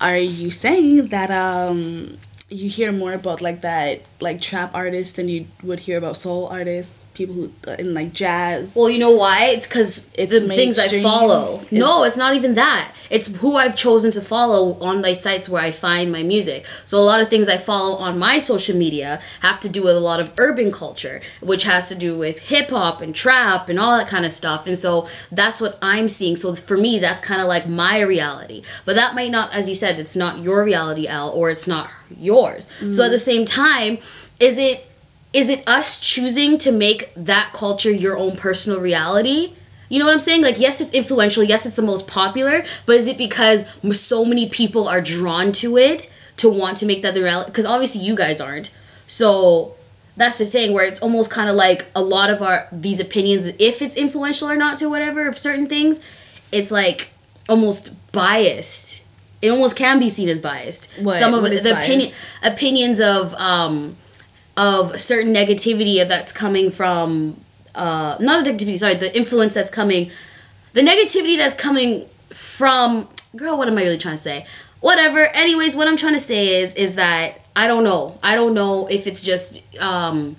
[0.00, 2.18] Are you saying that um
[2.50, 6.48] you hear more about like that like trap artists than you would hear about soul
[6.48, 8.74] artists, people who uh, in like jazz?
[8.76, 9.46] Well, you know why?
[9.46, 11.56] It's because It's the things I follow.
[11.62, 12.92] It's- no, it's not even that.
[13.10, 16.64] It's who I've chosen to follow on my sites where I find my music.
[16.84, 19.96] So a lot of things I follow on my social media have to do with
[19.96, 23.78] a lot of urban culture, which has to do with hip hop and trap and
[23.78, 24.66] all that kind of stuff.
[24.66, 26.34] And so that's what I'm seeing.
[26.36, 28.62] So for me, that's kind of like my reality.
[28.84, 31.90] But that might not, as you said, it's not your reality, Al, or it's not
[32.18, 32.66] yours.
[32.92, 33.98] So at the same time,
[34.40, 34.86] is it
[35.34, 39.52] is it us choosing to make that culture your own personal reality?
[39.90, 40.40] You know what I'm saying?
[40.42, 41.42] Like, yes, it's influential.
[41.42, 42.64] Yes, it's the most popular.
[42.86, 47.02] But is it because so many people are drawn to it to want to make
[47.02, 47.50] that the reality?
[47.50, 48.72] Because obviously you guys aren't.
[49.06, 49.74] So
[50.16, 53.46] that's the thing where it's almost kind of like a lot of our these opinions,
[53.58, 56.00] if it's influential or not to whatever of certain things,
[56.52, 57.08] it's like
[57.48, 59.02] almost biased.
[59.42, 60.88] It almost can be seen as biased.
[61.00, 62.08] What- Some of what the opinion
[62.42, 63.96] opinions of um
[64.56, 67.36] of certain negativity that's coming from
[67.74, 70.10] uh not the negativity sorry the influence that's coming
[70.74, 74.46] the negativity that's coming from girl what am i really trying to say?
[74.80, 75.20] Whatever.
[75.34, 78.18] Anyways what i'm trying to say is is that i don't know.
[78.22, 80.36] I don't know if it's just um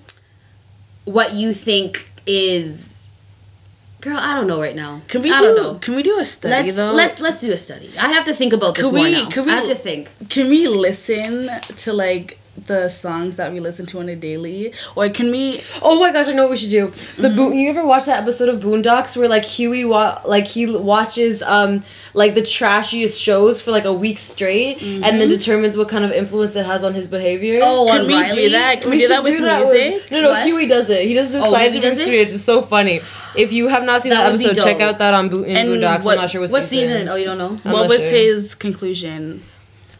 [1.04, 3.08] what you think is
[4.00, 5.00] girl i don't know right now.
[5.08, 5.74] Can we I do don't know.
[5.78, 6.92] can we do a study let's though?
[6.92, 7.90] let's let's do a study.
[7.98, 9.28] I have to think about this Could more now.
[9.30, 10.08] could we- i have to think.
[10.30, 15.08] Can we listen to like the songs that we listen to on a daily, or
[15.08, 15.60] can we?
[15.82, 16.92] Oh my gosh, I know what we should do.
[17.16, 20.66] The Bo- you ever watch that episode of Boondocks where like Huey wa- like he
[20.66, 21.82] watches um
[22.14, 26.10] like the trashiest shows for like a week straight and then determines what kind of
[26.10, 27.60] influence it has on his behavior.
[27.62, 28.34] oh Can we Riley?
[28.34, 28.80] do that?
[28.80, 30.10] Can we, do that with music?
[30.10, 30.44] no, no, What?
[30.46, 31.04] Huey does it.
[31.06, 32.02] He does this Oh, Huey scientific does it?
[32.02, 32.32] experience.
[32.32, 33.00] It's so funny.
[33.36, 35.68] If you have not seen That that, episode, check out that on Bo- in And
[35.68, 36.04] Boondocks.
[36.04, 38.10] what- I'm not sure what, what season oh you don't know I'm what was sure.
[38.12, 39.42] his conclusion?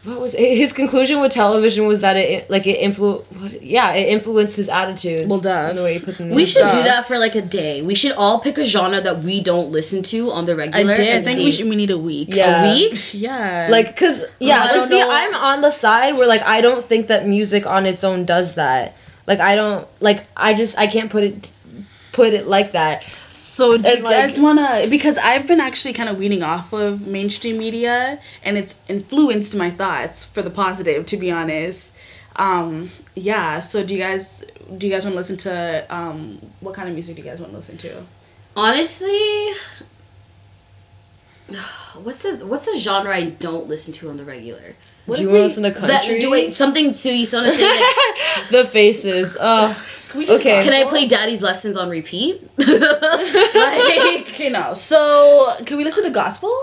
[0.07, 4.07] What was his conclusion with television was that it like it influ what yeah it
[4.09, 5.27] influenced his attitudes.
[5.29, 5.73] Well, duh.
[5.73, 6.29] the way he put them.
[6.29, 7.81] We should do that for like a day.
[7.81, 10.95] We should all pick a genre that we don't listen to on the I regular.
[10.95, 11.07] did.
[11.09, 11.45] I and think see.
[11.45, 11.67] we should.
[11.69, 12.29] We need a week.
[12.31, 12.63] Yeah.
[12.63, 13.13] a week.
[13.13, 13.67] Yeah.
[13.69, 15.11] like because yeah I but don't see know.
[15.11, 18.55] i'm on the side where like i don't think that music on its own does
[18.55, 18.95] that
[19.25, 21.51] like i don't like i just i can't put it
[22.13, 23.03] put it like that
[23.57, 24.87] So do And, you guys like- wanna?
[24.87, 29.71] Because I've been actually kind of weaning off of mainstream media, and it's influenced my
[29.71, 31.07] thoughts for the positive.
[31.07, 31.91] To be honest,
[32.35, 33.59] um, yeah.
[33.59, 34.43] So do you guys?
[34.77, 35.85] Do you guys want to listen to?
[35.89, 38.03] Um, what kind of music do you guys want to listen to?
[38.55, 39.53] Honestly,
[42.03, 44.75] what's the what's a genre I don't listen to on the regular?
[45.07, 47.47] What do you want to listen to That, country do wait something to you want
[47.47, 47.67] to say?
[47.67, 49.73] Like, the faces oh
[50.09, 50.63] Can Okay.
[50.63, 52.41] can I play Daddy's lessons on repeat?
[52.57, 54.73] like, Okay, no.
[54.73, 56.53] So can we listen to gospel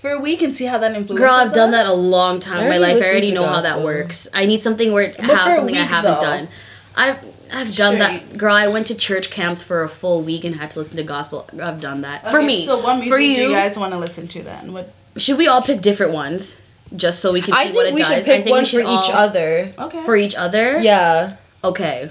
[0.00, 1.24] for a week and see how that influences?
[1.24, 1.30] Us?
[1.36, 2.96] Girl, I've done that a long time in my life.
[3.02, 4.28] I already to know how that works.
[4.34, 6.20] I need something where it for has a something I haven't though.
[6.20, 6.48] done.
[6.96, 7.18] I've
[7.52, 8.54] I've done that, girl.
[8.54, 11.48] I went to church camps for a full week and had to listen to gospel.
[11.62, 12.66] I've done that for me.
[12.66, 14.72] So what music for do you, you guys want to listen to then?
[14.72, 14.92] What?
[15.16, 16.60] should we all pick different ones
[16.94, 18.08] just so we can see i what it we does?
[18.08, 20.02] should I pick think one we should pick one for each other Okay.
[20.04, 20.78] For each other.
[20.80, 22.10] yeah Okay.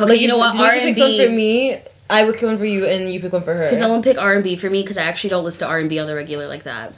[0.00, 0.14] Okay.
[0.16, 0.56] you know what?
[0.56, 1.78] R and one for me
[2.10, 4.02] i would pick one for you and you pick one for her Because I want
[4.04, 5.88] to pick R and B for me because I actually don't listen to R and
[5.88, 6.94] B on the regular like that.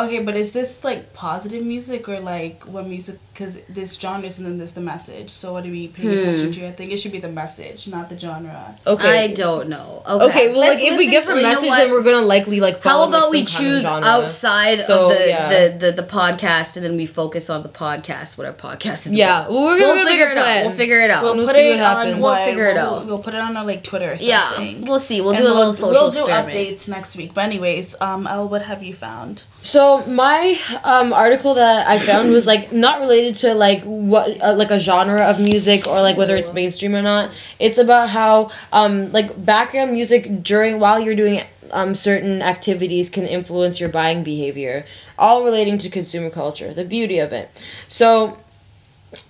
[0.00, 4.46] Okay, but is this like positive music or like what music because there's genres and
[4.46, 5.30] then there's the message.
[5.30, 6.68] So what do we pay attention to?
[6.68, 8.76] I think it should be the message, not the genre.
[8.86, 9.24] Okay.
[9.24, 10.02] I don't know.
[10.08, 11.90] Okay, Okay, well, like Let's if we listen get to- from you know message, then
[11.90, 12.74] we're gonna likely like.
[12.76, 15.48] How follow, like, about some we kind of choose outside So, of the, yeah.
[15.48, 19.16] the, the the podcast and then we focus on the podcast, what our podcast is.
[19.16, 19.52] Yeah, about.
[19.52, 20.62] well, we're gonna we'll make figure a it out.
[20.66, 21.22] We'll figure it out.
[21.24, 22.14] We'll put see it what happens.
[22.14, 23.06] on We'll what- figure it we'll, out.
[23.06, 25.20] We'll put it on our like Twitter or yeah, we'll see.
[25.20, 26.56] We'll And do a little social we'll do experiment.
[26.56, 27.34] updates next week.
[27.34, 29.44] But anyways, um, Elle, what have you found?
[29.60, 34.54] So my um, article that I found was like not related to like what uh,
[34.54, 37.30] like a genre of music or like whether it's mainstream or not.
[37.58, 41.42] It's about how um, like background music during while you're doing
[41.72, 44.86] um, certain activities can influence your buying behavior,
[45.18, 46.72] all relating to consumer culture.
[46.72, 47.50] The beauty of it.
[47.88, 48.38] So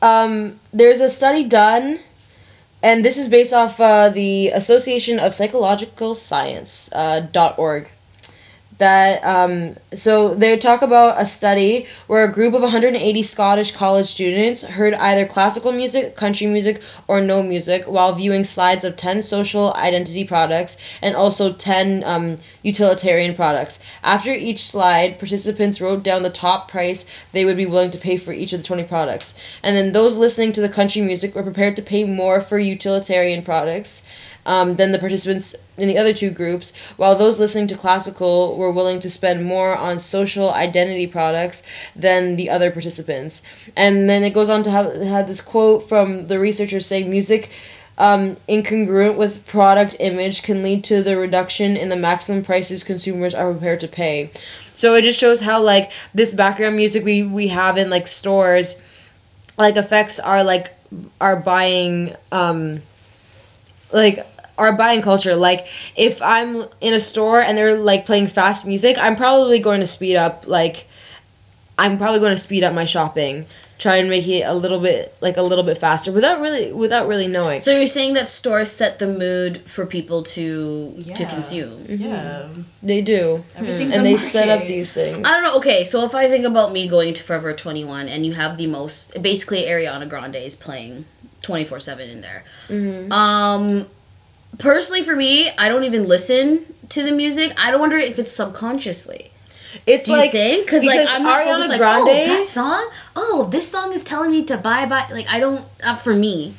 [0.02, 2.00] um, there's a study done.
[2.80, 7.90] And this is based off uh, the Association of Psychological Science uh, dot org
[8.78, 14.06] that um, so they talk about a study where a group of 180 Scottish college
[14.06, 19.22] students heard either classical music, country music, or no music while viewing slides of 10
[19.22, 23.80] social identity products and also 10 um, utilitarian products.
[24.02, 28.16] After each slide, participants wrote down the top price they would be willing to pay
[28.16, 29.34] for each of the 20 products.
[29.62, 33.42] And then those listening to the country music were prepared to pay more for utilitarian
[33.42, 34.04] products
[34.46, 38.70] um, than the participants in the other two groups, while those listening to classical were
[38.70, 41.62] willing to spend more on social identity products
[41.94, 43.42] than the other participants.
[43.76, 47.50] And then it goes on to have, have this quote from the researchers saying music
[47.98, 53.34] um, incongruent with product image can lead to the reduction in the maximum prices consumers
[53.34, 54.30] are prepared to pay.
[54.72, 58.80] So it just shows how like this background music we, we have in like stores
[59.58, 60.74] like affects our like
[61.20, 62.80] our buying um
[63.92, 64.24] like
[64.58, 68.96] our buying culture like if i'm in a store and they're like playing fast music
[68.98, 70.86] i'm probably going to speed up like
[71.78, 73.46] i'm probably going to speed up my shopping
[73.78, 77.06] try and make it a little bit like a little bit faster without really without
[77.06, 81.28] really knowing So you're saying that stores set the mood for people to to Yeah.
[81.28, 81.86] consume.
[81.88, 82.48] Yeah,
[82.82, 85.56] they do everything's and a they set up these things I don't know.
[85.58, 88.66] Okay, so if I think about me going to Forever 21 and you have the
[88.66, 91.04] most, basically Ariana Grande is playing
[91.42, 92.42] 24 7 in there.
[92.68, 93.12] Mm-hmm.
[93.12, 93.86] Um,
[94.58, 97.52] personally, for me, I don't even listen to the music.
[97.56, 99.30] I don't wonder if it's subconsciously.
[99.86, 100.66] it's Do like you think?
[100.66, 102.90] Because like I'm not ariana like, grande oh, that song.
[103.16, 105.06] Oh, this song is telling me to buy buy.
[105.10, 105.64] Like I don't.
[105.82, 106.54] Uh, for me,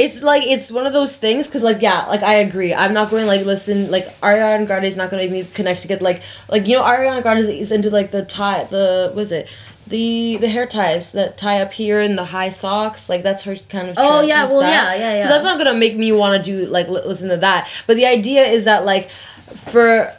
[0.00, 3.10] it's like it's one of those things because like yeah like i agree i'm not
[3.10, 5.88] going to like listen like ariana grande is not going to make me connect to
[5.88, 9.30] get like like you know ariana grande is into like the tie the what is
[9.30, 9.46] it
[9.90, 13.56] the the hair ties that tie up here and the high socks like that's her
[13.68, 14.70] kind of Oh, yeah, well, style.
[14.70, 15.22] yeah, yeah, yeah.
[15.22, 17.96] so that's not gonna make me want to do like li- listen to that but
[17.96, 19.10] the idea is that like
[19.54, 20.12] for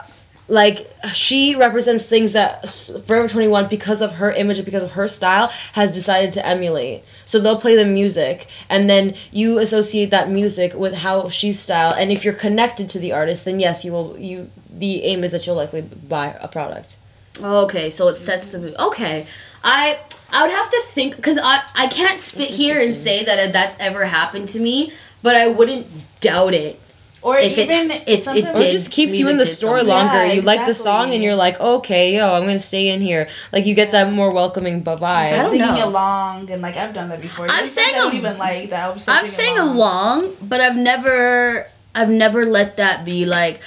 [0.48, 2.68] like she represents things that
[3.06, 7.04] Forever 21 because of her image and because of her style has decided to emulate.
[7.24, 11.94] So they'll play the music and then you associate that music with how she's style
[11.94, 15.32] and if you're connected to the artist then yes you will you the aim is
[15.32, 16.96] that you'll likely buy a product.
[17.42, 18.74] okay, so it sets the mood.
[18.78, 19.26] Okay,
[19.64, 19.98] I
[20.32, 23.76] I would have to think because I I can't sit here and say that that's
[23.78, 24.92] ever happened to me,
[25.22, 25.86] but I wouldn't
[26.20, 26.78] doubt it.
[27.24, 29.78] or If it- even if it sometimes- it did just keeps you in the store
[29.78, 29.94] something.
[29.94, 30.26] longer.
[30.26, 33.28] Yeah, you like the song and you're like, okay, yo, I'm gonna stay in here.
[33.52, 35.00] Like you get that more welcoming vibe.
[35.02, 35.86] I don't singing know.
[35.88, 37.46] along and like I've done that before.
[37.48, 38.82] I've There's sang a- even like that.
[38.82, 43.60] I'll still I've sing sang along, but I've never I've never let that be like.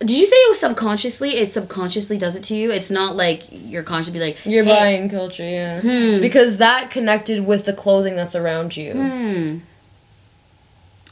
[0.00, 1.30] Did you say it was subconsciously?
[1.36, 2.70] It subconsciously does it to you.
[2.70, 5.80] It's not like you're conscious be like Your hey, buying culture, yeah.
[5.80, 6.20] Hmm.
[6.20, 8.92] Because that connected with the clothing that's around you.
[8.92, 9.58] Hmm.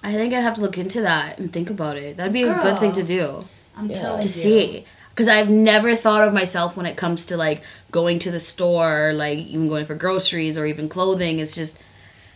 [0.02, 2.18] I think I'd have to look into that and think about it.
[2.18, 3.46] That'd be a good thing to do.
[3.76, 4.00] I'm Yeah.
[4.00, 4.32] telling to you.
[4.32, 7.60] see because i've never thought of myself when it comes to like
[7.92, 11.76] going to the store like even going for groceries or even clothing it's just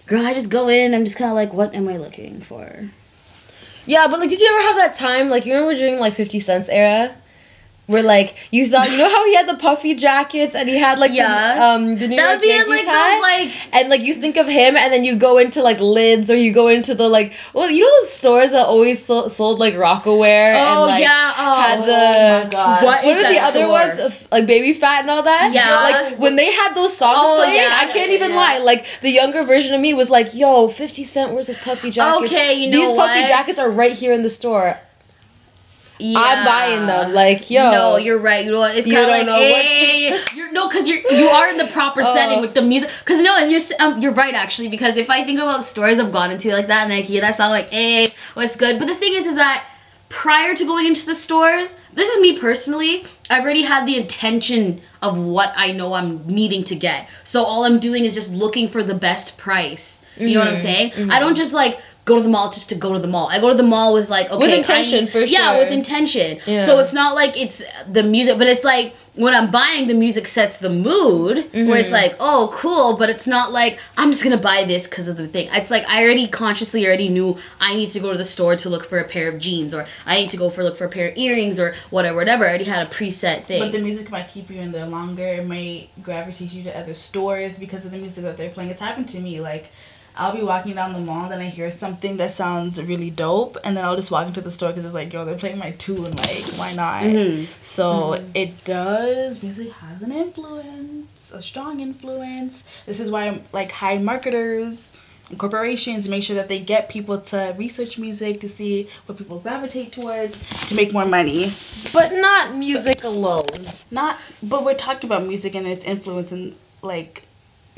[0.07, 2.89] girl i just go in i'm just kind of like what am i looking for
[3.89, 5.31] Yeah, but like, did you ever have that time?
[5.31, 7.17] Like, you remember during like Fifty Cent's era,
[7.89, 10.99] where like you thought, you know how he had the puffy jackets and he had
[10.99, 11.55] like Yeah.
[11.55, 13.11] the, um the New that York be in Yankees like hat?
[13.13, 16.31] those like and like you think of him and then you go into like lids
[16.31, 19.59] or you go into the like well you know those stores that always sold, sold
[19.59, 22.85] like Rocawear oh and like yeah oh had Oh the my God.
[22.85, 23.73] What what are the other store?
[24.07, 25.81] ones like Baby Phat and all that Yeah.
[25.81, 27.79] like when they had those songs Oh, playing yeah.
[27.83, 28.37] I can't even Yeah.
[28.37, 31.91] lie like the younger version of me was like yo 50 cent where's his puffy
[31.91, 34.79] jackets Okay, you know these puffy jackets are right here in the store
[35.99, 36.19] yeah.
[36.19, 38.45] I'm buying them like yo no, you're right.
[38.45, 38.77] You know what?
[38.77, 41.57] It's kind of like, know what- eh, hey, you're no, because you're you are in
[41.57, 42.15] the proper Oh.
[42.15, 42.91] setting with the music.
[43.01, 44.69] Because no, you're um, you're right actually.
[44.69, 47.35] Because if I think about stores I've gone into like that and I hear that
[47.35, 48.79] song, like, hey, what's good?
[48.79, 49.67] But the thing is, is that
[50.09, 53.05] prior to going into the stores, this is me personally.
[53.31, 57.09] I've already had the intention of what I know I'm needing to get.
[57.25, 60.05] So all I'm doing is just looking for the best price.
[60.17, 60.63] You know what I'm mm-hmm.
[60.63, 60.93] saying?
[60.93, 61.11] I mm-hmm.
[61.21, 61.79] don't just like
[62.09, 63.29] go to the mall just to go to the mall.
[63.31, 65.27] I go to the mall with like okay, with intention, I, for sure.
[65.27, 66.41] Yeah, with intention.
[66.47, 66.61] Yeah.
[66.61, 70.29] So it's not like it's the music, but it's like when I'm buying the music
[70.29, 71.93] sets the mood where it's mm-hmm.
[71.93, 75.27] like, oh, cool, but it's not like I'm just gonna buy this because of the
[75.27, 75.49] thing.
[75.53, 78.69] It's like I already consciously already knew I need to go to the store to
[78.71, 80.89] look for a pair of jeans or I need to go for look for a
[80.89, 82.45] pair of earrings or whatever, whatever.
[82.45, 83.61] I already had a preset thing.
[83.61, 85.27] But the music might keep you in there longer.
[85.27, 88.71] It might gravitate you to other stores because of the music that they're playing.
[88.71, 89.41] It's happened to me.
[89.41, 89.71] Like,
[90.19, 93.57] I'll be walking down the mall and then I hear something that sounds really dope,
[93.63, 95.71] and then I'll just walk into the store because it's like, yo, they're playing my
[95.73, 96.17] tune.
[96.17, 97.05] Like, why not?
[97.05, 97.45] Mm-hmm.
[97.63, 98.31] So mm-hmm.
[98.35, 99.41] it does.
[99.43, 102.69] Music has an influence, a strong influence.
[102.85, 104.93] This is why like high marketers.
[105.31, 109.39] and Corporations make sure that they get people to research music to see what people
[109.39, 111.53] gravitate towards to make more money.
[111.93, 113.71] But not music alone.
[113.93, 117.23] Not, but we're talking about music and its influence and like.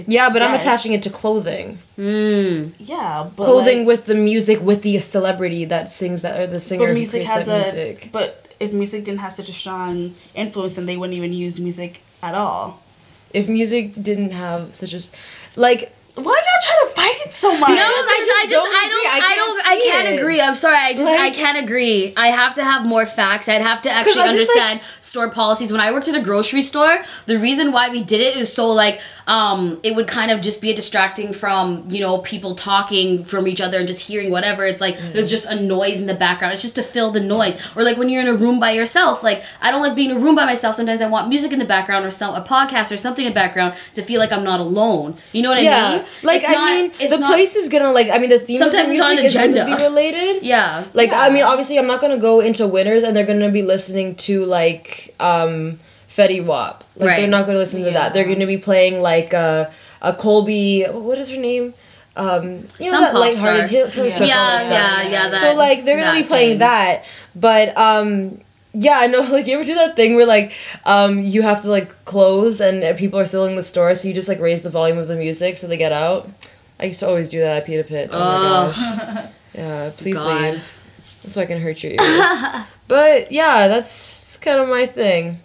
[0.00, 1.78] It's, Yeah, but I'm attaching it to clothing.
[1.98, 2.72] Mm.
[2.78, 6.60] Yeah, but clothing like, with the music with the celebrity that sings that or the
[6.60, 7.84] singer but music creates has that a.
[7.84, 8.08] music.
[8.12, 12.02] But if music didn't have such a strong influence, then they wouldn't even use music
[12.22, 12.82] at all.
[13.32, 15.12] If music didn't have such a s-
[15.56, 17.70] like Why are y'all trying to fight it so much?
[17.70, 20.20] No, I, I just, don't I don't, I I, can't don't, I can't it.
[20.20, 20.40] agree.
[20.40, 22.12] I'm sorry, I just, I can't agree.
[22.16, 23.48] I have to have more facts.
[23.48, 25.70] I'd have to actually I just, like- understand store policies.
[25.72, 28.66] When I worked at a grocery store, the reason why we did it is so
[28.68, 29.00] like,
[29.30, 33.46] um, it would kind of just be a distracting from you know people talking from
[33.46, 34.64] each other and just hearing whatever.
[34.66, 35.12] It's like Mm.
[35.12, 36.52] there's just a noise in the background.
[36.52, 37.54] It's just to fill the noise.
[37.76, 39.22] Or like when you're in a room by yourself.
[39.22, 40.74] Like I don't like being in a room by myself.
[40.74, 43.34] Sometimes I want music in the background or some a podcast or something in the
[43.34, 45.16] background to feel like I'm not alone.
[45.32, 46.04] You know what I yeah, mean?
[46.24, 48.40] like It's I not- mean it's the not- place is gonna like I mean the
[48.40, 49.76] theme Sometimes of it's the on music is going to agenda.
[49.76, 50.42] be related.
[50.54, 50.84] Yeah.
[50.92, 54.16] Like I mean, obviously, I'm not gonna go into winners, and they're gonna be listening
[54.26, 55.78] to like um
[56.10, 56.82] Fetty Wap.
[56.96, 57.16] Like Right.
[57.20, 58.12] they're not gonna listen to that.
[58.12, 59.70] They're gonna be playing like a
[60.02, 60.92] a Colbie.
[60.92, 61.72] What is her name?
[62.16, 63.86] Um, you Some know that pop lighthearted star.
[63.88, 64.26] Taylor Taylor Yeah.
[64.26, 65.30] Yeah, yeah, yeah.
[65.30, 66.58] so like they're gonna be playing thing.
[66.60, 67.04] that,
[67.34, 68.40] but um.
[68.72, 69.22] Yeah, I know.
[69.32, 70.52] Like, you ever do that thing where like,
[70.84, 74.06] um, you have to like close and uh, people are still in the store, so
[74.06, 76.28] you just like raise the volume of the music so they get out.
[76.78, 78.10] I used to always do that at Pita Pit.
[78.12, 79.24] Oh my gosh.
[79.54, 80.52] Yeah, please God.
[80.52, 80.78] leave.
[81.26, 82.64] So I can hurt your ears.
[82.86, 85.40] but yeah, that's, that's kind of my thing.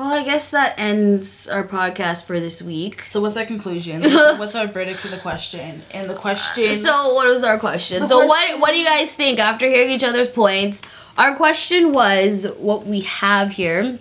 [0.00, 3.02] Well, I guess that ends our podcast for this week.
[3.02, 4.00] So what's our conclusion?
[4.38, 5.82] What's, our verdict to the question?
[5.90, 6.72] And the question.
[6.72, 8.00] So, what was our question?
[8.00, 10.80] The so, question- what what do you guys think after hearing each other's points?
[11.18, 13.98] Our question was what we have here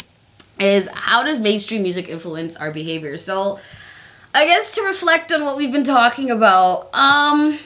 [0.58, 3.18] is how does mainstream music influence our behavior?
[3.18, 3.60] So,
[4.34, 7.60] I guess to reflect on what we've been talking about, um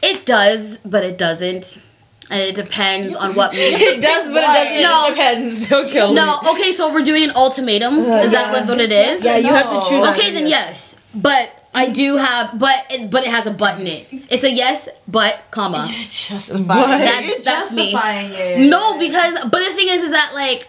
[0.00, 1.82] it does, but it doesn't.
[2.30, 3.98] And it depends on what music.
[3.98, 4.82] It does, but it doesn't.
[4.82, 5.06] No.
[5.06, 5.68] It depends.
[5.68, 6.14] He'll kill me.
[6.16, 8.00] No, okay, so we're doing an ultimatum.
[8.00, 9.24] Uh, is that what, what it is?
[9.24, 10.04] Yeah, you have to choose.
[10.08, 11.00] Okay, then yes.
[11.14, 14.08] But I do have, but it, but it has a but in it.
[14.30, 15.86] It's a yes, but comma.
[15.90, 16.66] justifying.
[16.66, 16.88] What?
[16.98, 17.92] That's that's me.
[17.92, 18.70] justifying it.
[18.70, 20.68] No, because but the thing is, is that like,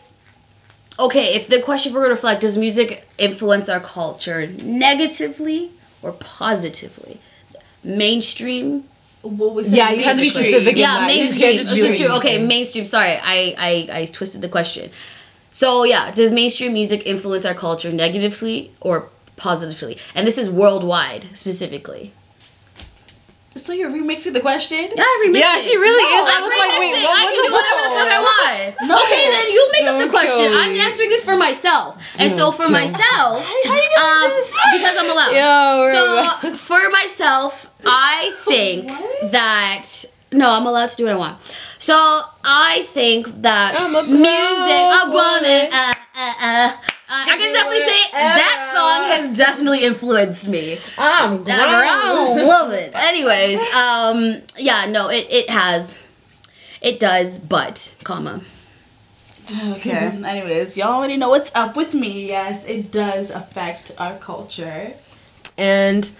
[0.99, 7.19] okay, if the question were to reflect, does music influence our culture negatively or positively?
[7.83, 8.83] Mainstream.
[9.30, 10.78] What we said Yeah, you have to be specific.
[10.78, 11.11] Yeah, that.
[11.13, 11.55] You mainstream.
[11.57, 12.15] just This is true.
[12.17, 12.86] Okay, mainstream.
[12.86, 14.89] Sorry, I, I I twisted the question.
[15.51, 19.97] So yeah, does mainstream music influence our culture negatively or positively?
[20.15, 22.13] And this is worldwide specifically.
[23.55, 24.78] So you're remixing the question?
[24.95, 26.30] Yeah, I remixed Yeah, she really No, is.
[26.30, 27.03] I was like, wait, remixing.
[27.09, 28.88] what- I can do whatever the fuck I want.
[28.88, 28.93] No.
[29.01, 30.45] Okay, then you make up the Don't question.
[30.53, 34.95] kill I'm answering this for myself, and so for myself, How you um, just- because
[34.99, 35.34] I'm allowed.
[35.34, 35.89] Yo,
[36.43, 38.88] so for myself, I think
[39.32, 39.86] that
[40.32, 41.41] no, I'm allowed to do what I want.
[41.80, 41.93] So
[42.43, 43.71] I think that
[44.07, 45.69] music, a woman.
[45.71, 46.78] Uh, uh, uh,
[47.09, 50.80] I can definitely say that song has definitely influenced me.
[50.97, 51.57] I'm grown.
[51.57, 52.47] Grown.
[52.47, 52.93] Love it.
[52.95, 55.99] Anyways, um, yeah, no, it, it has.
[56.82, 58.41] It does, but, comma.
[59.69, 59.91] Okay.
[59.91, 62.28] Anyways, y'all already know what's up with me.
[62.28, 64.93] Yes, it does affect our culture.
[65.57, 66.11] and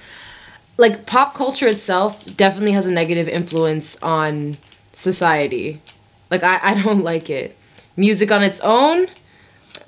[0.78, 4.58] like pop culture itself definitely has a negative influence on
[4.94, 5.82] society
[6.32, 7.56] like i, I don't like it
[7.96, 9.08] music on its own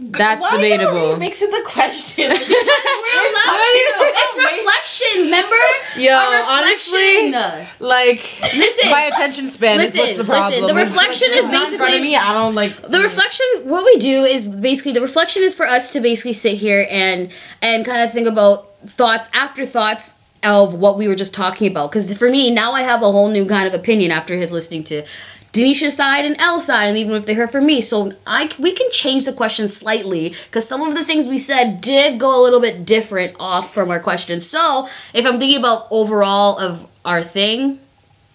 [0.01, 2.29] that's Why debatable Are you the question?
[2.29, 2.35] We're.
[2.37, 5.55] It's reflections, remember?
[5.97, 7.67] Yo, A reflection.
[7.85, 8.23] like
[8.55, 8.91] Listen.
[8.91, 11.95] my attention span Listen, is what's the listen, the reflection is It's not in front
[11.95, 15.43] of basically- me i don't like the reflection what we do is basically the reflection
[15.43, 17.29] is for us to basically sit here and
[17.61, 20.13] and kind of think about thoughts afterthoughts
[20.43, 23.29] of what we were just talking about because for me now i have a whole
[23.29, 25.03] new kind of opinion after listening to
[25.51, 27.81] Denisha's side and Elle's side, and even if they heard from me.
[27.81, 31.81] So I we can change the question slightly because some of the things we said
[31.81, 34.41] did go a little bit different off from our question.
[34.41, 37.79] So if I'm thinking about overall of our thing,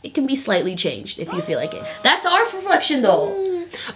[0.05, 1.83] it can be slightly changed if you feel like it.
[2.03, 3.41] That's our reflection though.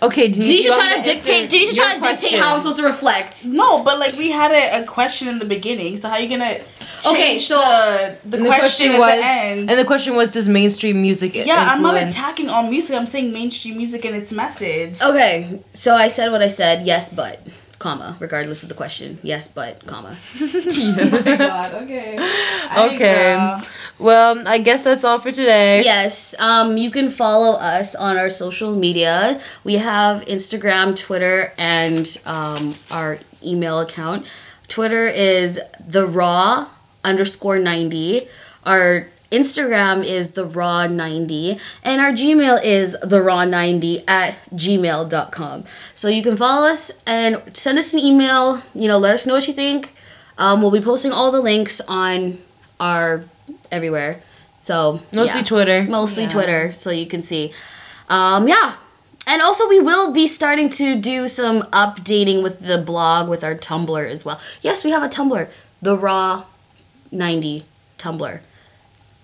[0.03, 1.51] Okay, Denise, Denisha's you want trying to dictate.
[1.51, 2.39] Denisha's your trying to dictate question.
[2.41, 3.47] how I'm supposed to reflect.
[3.47, 6.29] No, but like we had a, a question in the beginning, so how are you
[6.29, 7.57] gonna change Okay, so-
[8.25, 9.71] the, the, And the question, question at was, the end?
[9.71, 12.97] and the question was, does mainstream music yeah, I'm not attacking all music.
[12.97, 15.01] I'm saying mainstream music and its message.
[15.01, 16.85] Okay, so I said what I said.
[16.85, 17.41] Yes, but
[17.79, 19.19] comma regardless of the question.
[19.23, 20.17] Yes, but comma.
[20.41, 21.75] Oh my god.
[21.85, 22.19] Okay.
[22.77, 23.33] Okay.
[23.35, 23.61] uh,
[23.99, 25.83] Well, I guess that's all for today.
[25.85, 29.41] Yes, um, you can follow us on our social media.
[29.65, 34.27] We have Instagram, Twitter, and um, our email account.
[34.69, 36.69] Twitter is the raw
[37.05, 38.29] underscore 90.
[38.65, 41.59] Our Instagram is the raw 90.
[41.83, 45.65] And our Gmail is the raw 90 at gmail.com.
[45.95, 48.63] So you can follow us and send us an email.
[48.75, 49.95] You know, let us know what you think.
[50.39, 52.39] Um, we'll be posting all the links on
[52.81, 53.25] our
[53.71, 54.23] everywhere.
[54.57, 55.47] So Mostly yeah.
[55.47, 55.83] Twitter.
[55.85, 56.29] Mostly Yeah.
[56.31, 57.53] Twitter, so you can see.
[58.09, 58.75] Um, yeah.
[59.27, 63.55] And also, we will be starting to do some updating with the blog with our
[63.55, 64.41] Tumblr as well.
[64.63, 65.49] Yes, we have a Tumblr,
[65.83, 66.45] the Raw
[67.13, 67.67] 90
[67.99, 68.41] Tumblr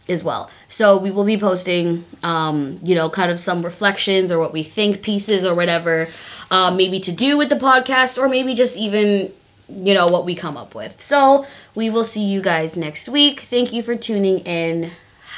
[0.09, 0.51] as well.
[0.69, 4.63] So we will be posting, um, you know, kind of some reflections or what we
[4.63, 6.09] think pieces or whatever,
[6.51, 9.33] uh, maybe to do with the podcast or maybe just even,
[9.69, 11.01] you know, what we come up with.
[11.01, 13.41] So we will see you guys next week.
[13.41, 14.91] Thank you for tuning in.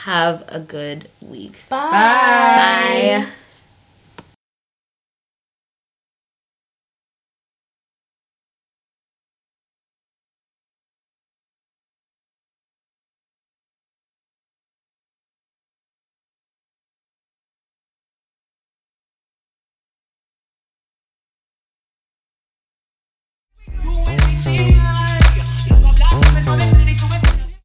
[0.05, 1.62] Have a good week.
[1.69, 1.91] Bye.
[3.25, 3.33] Bye.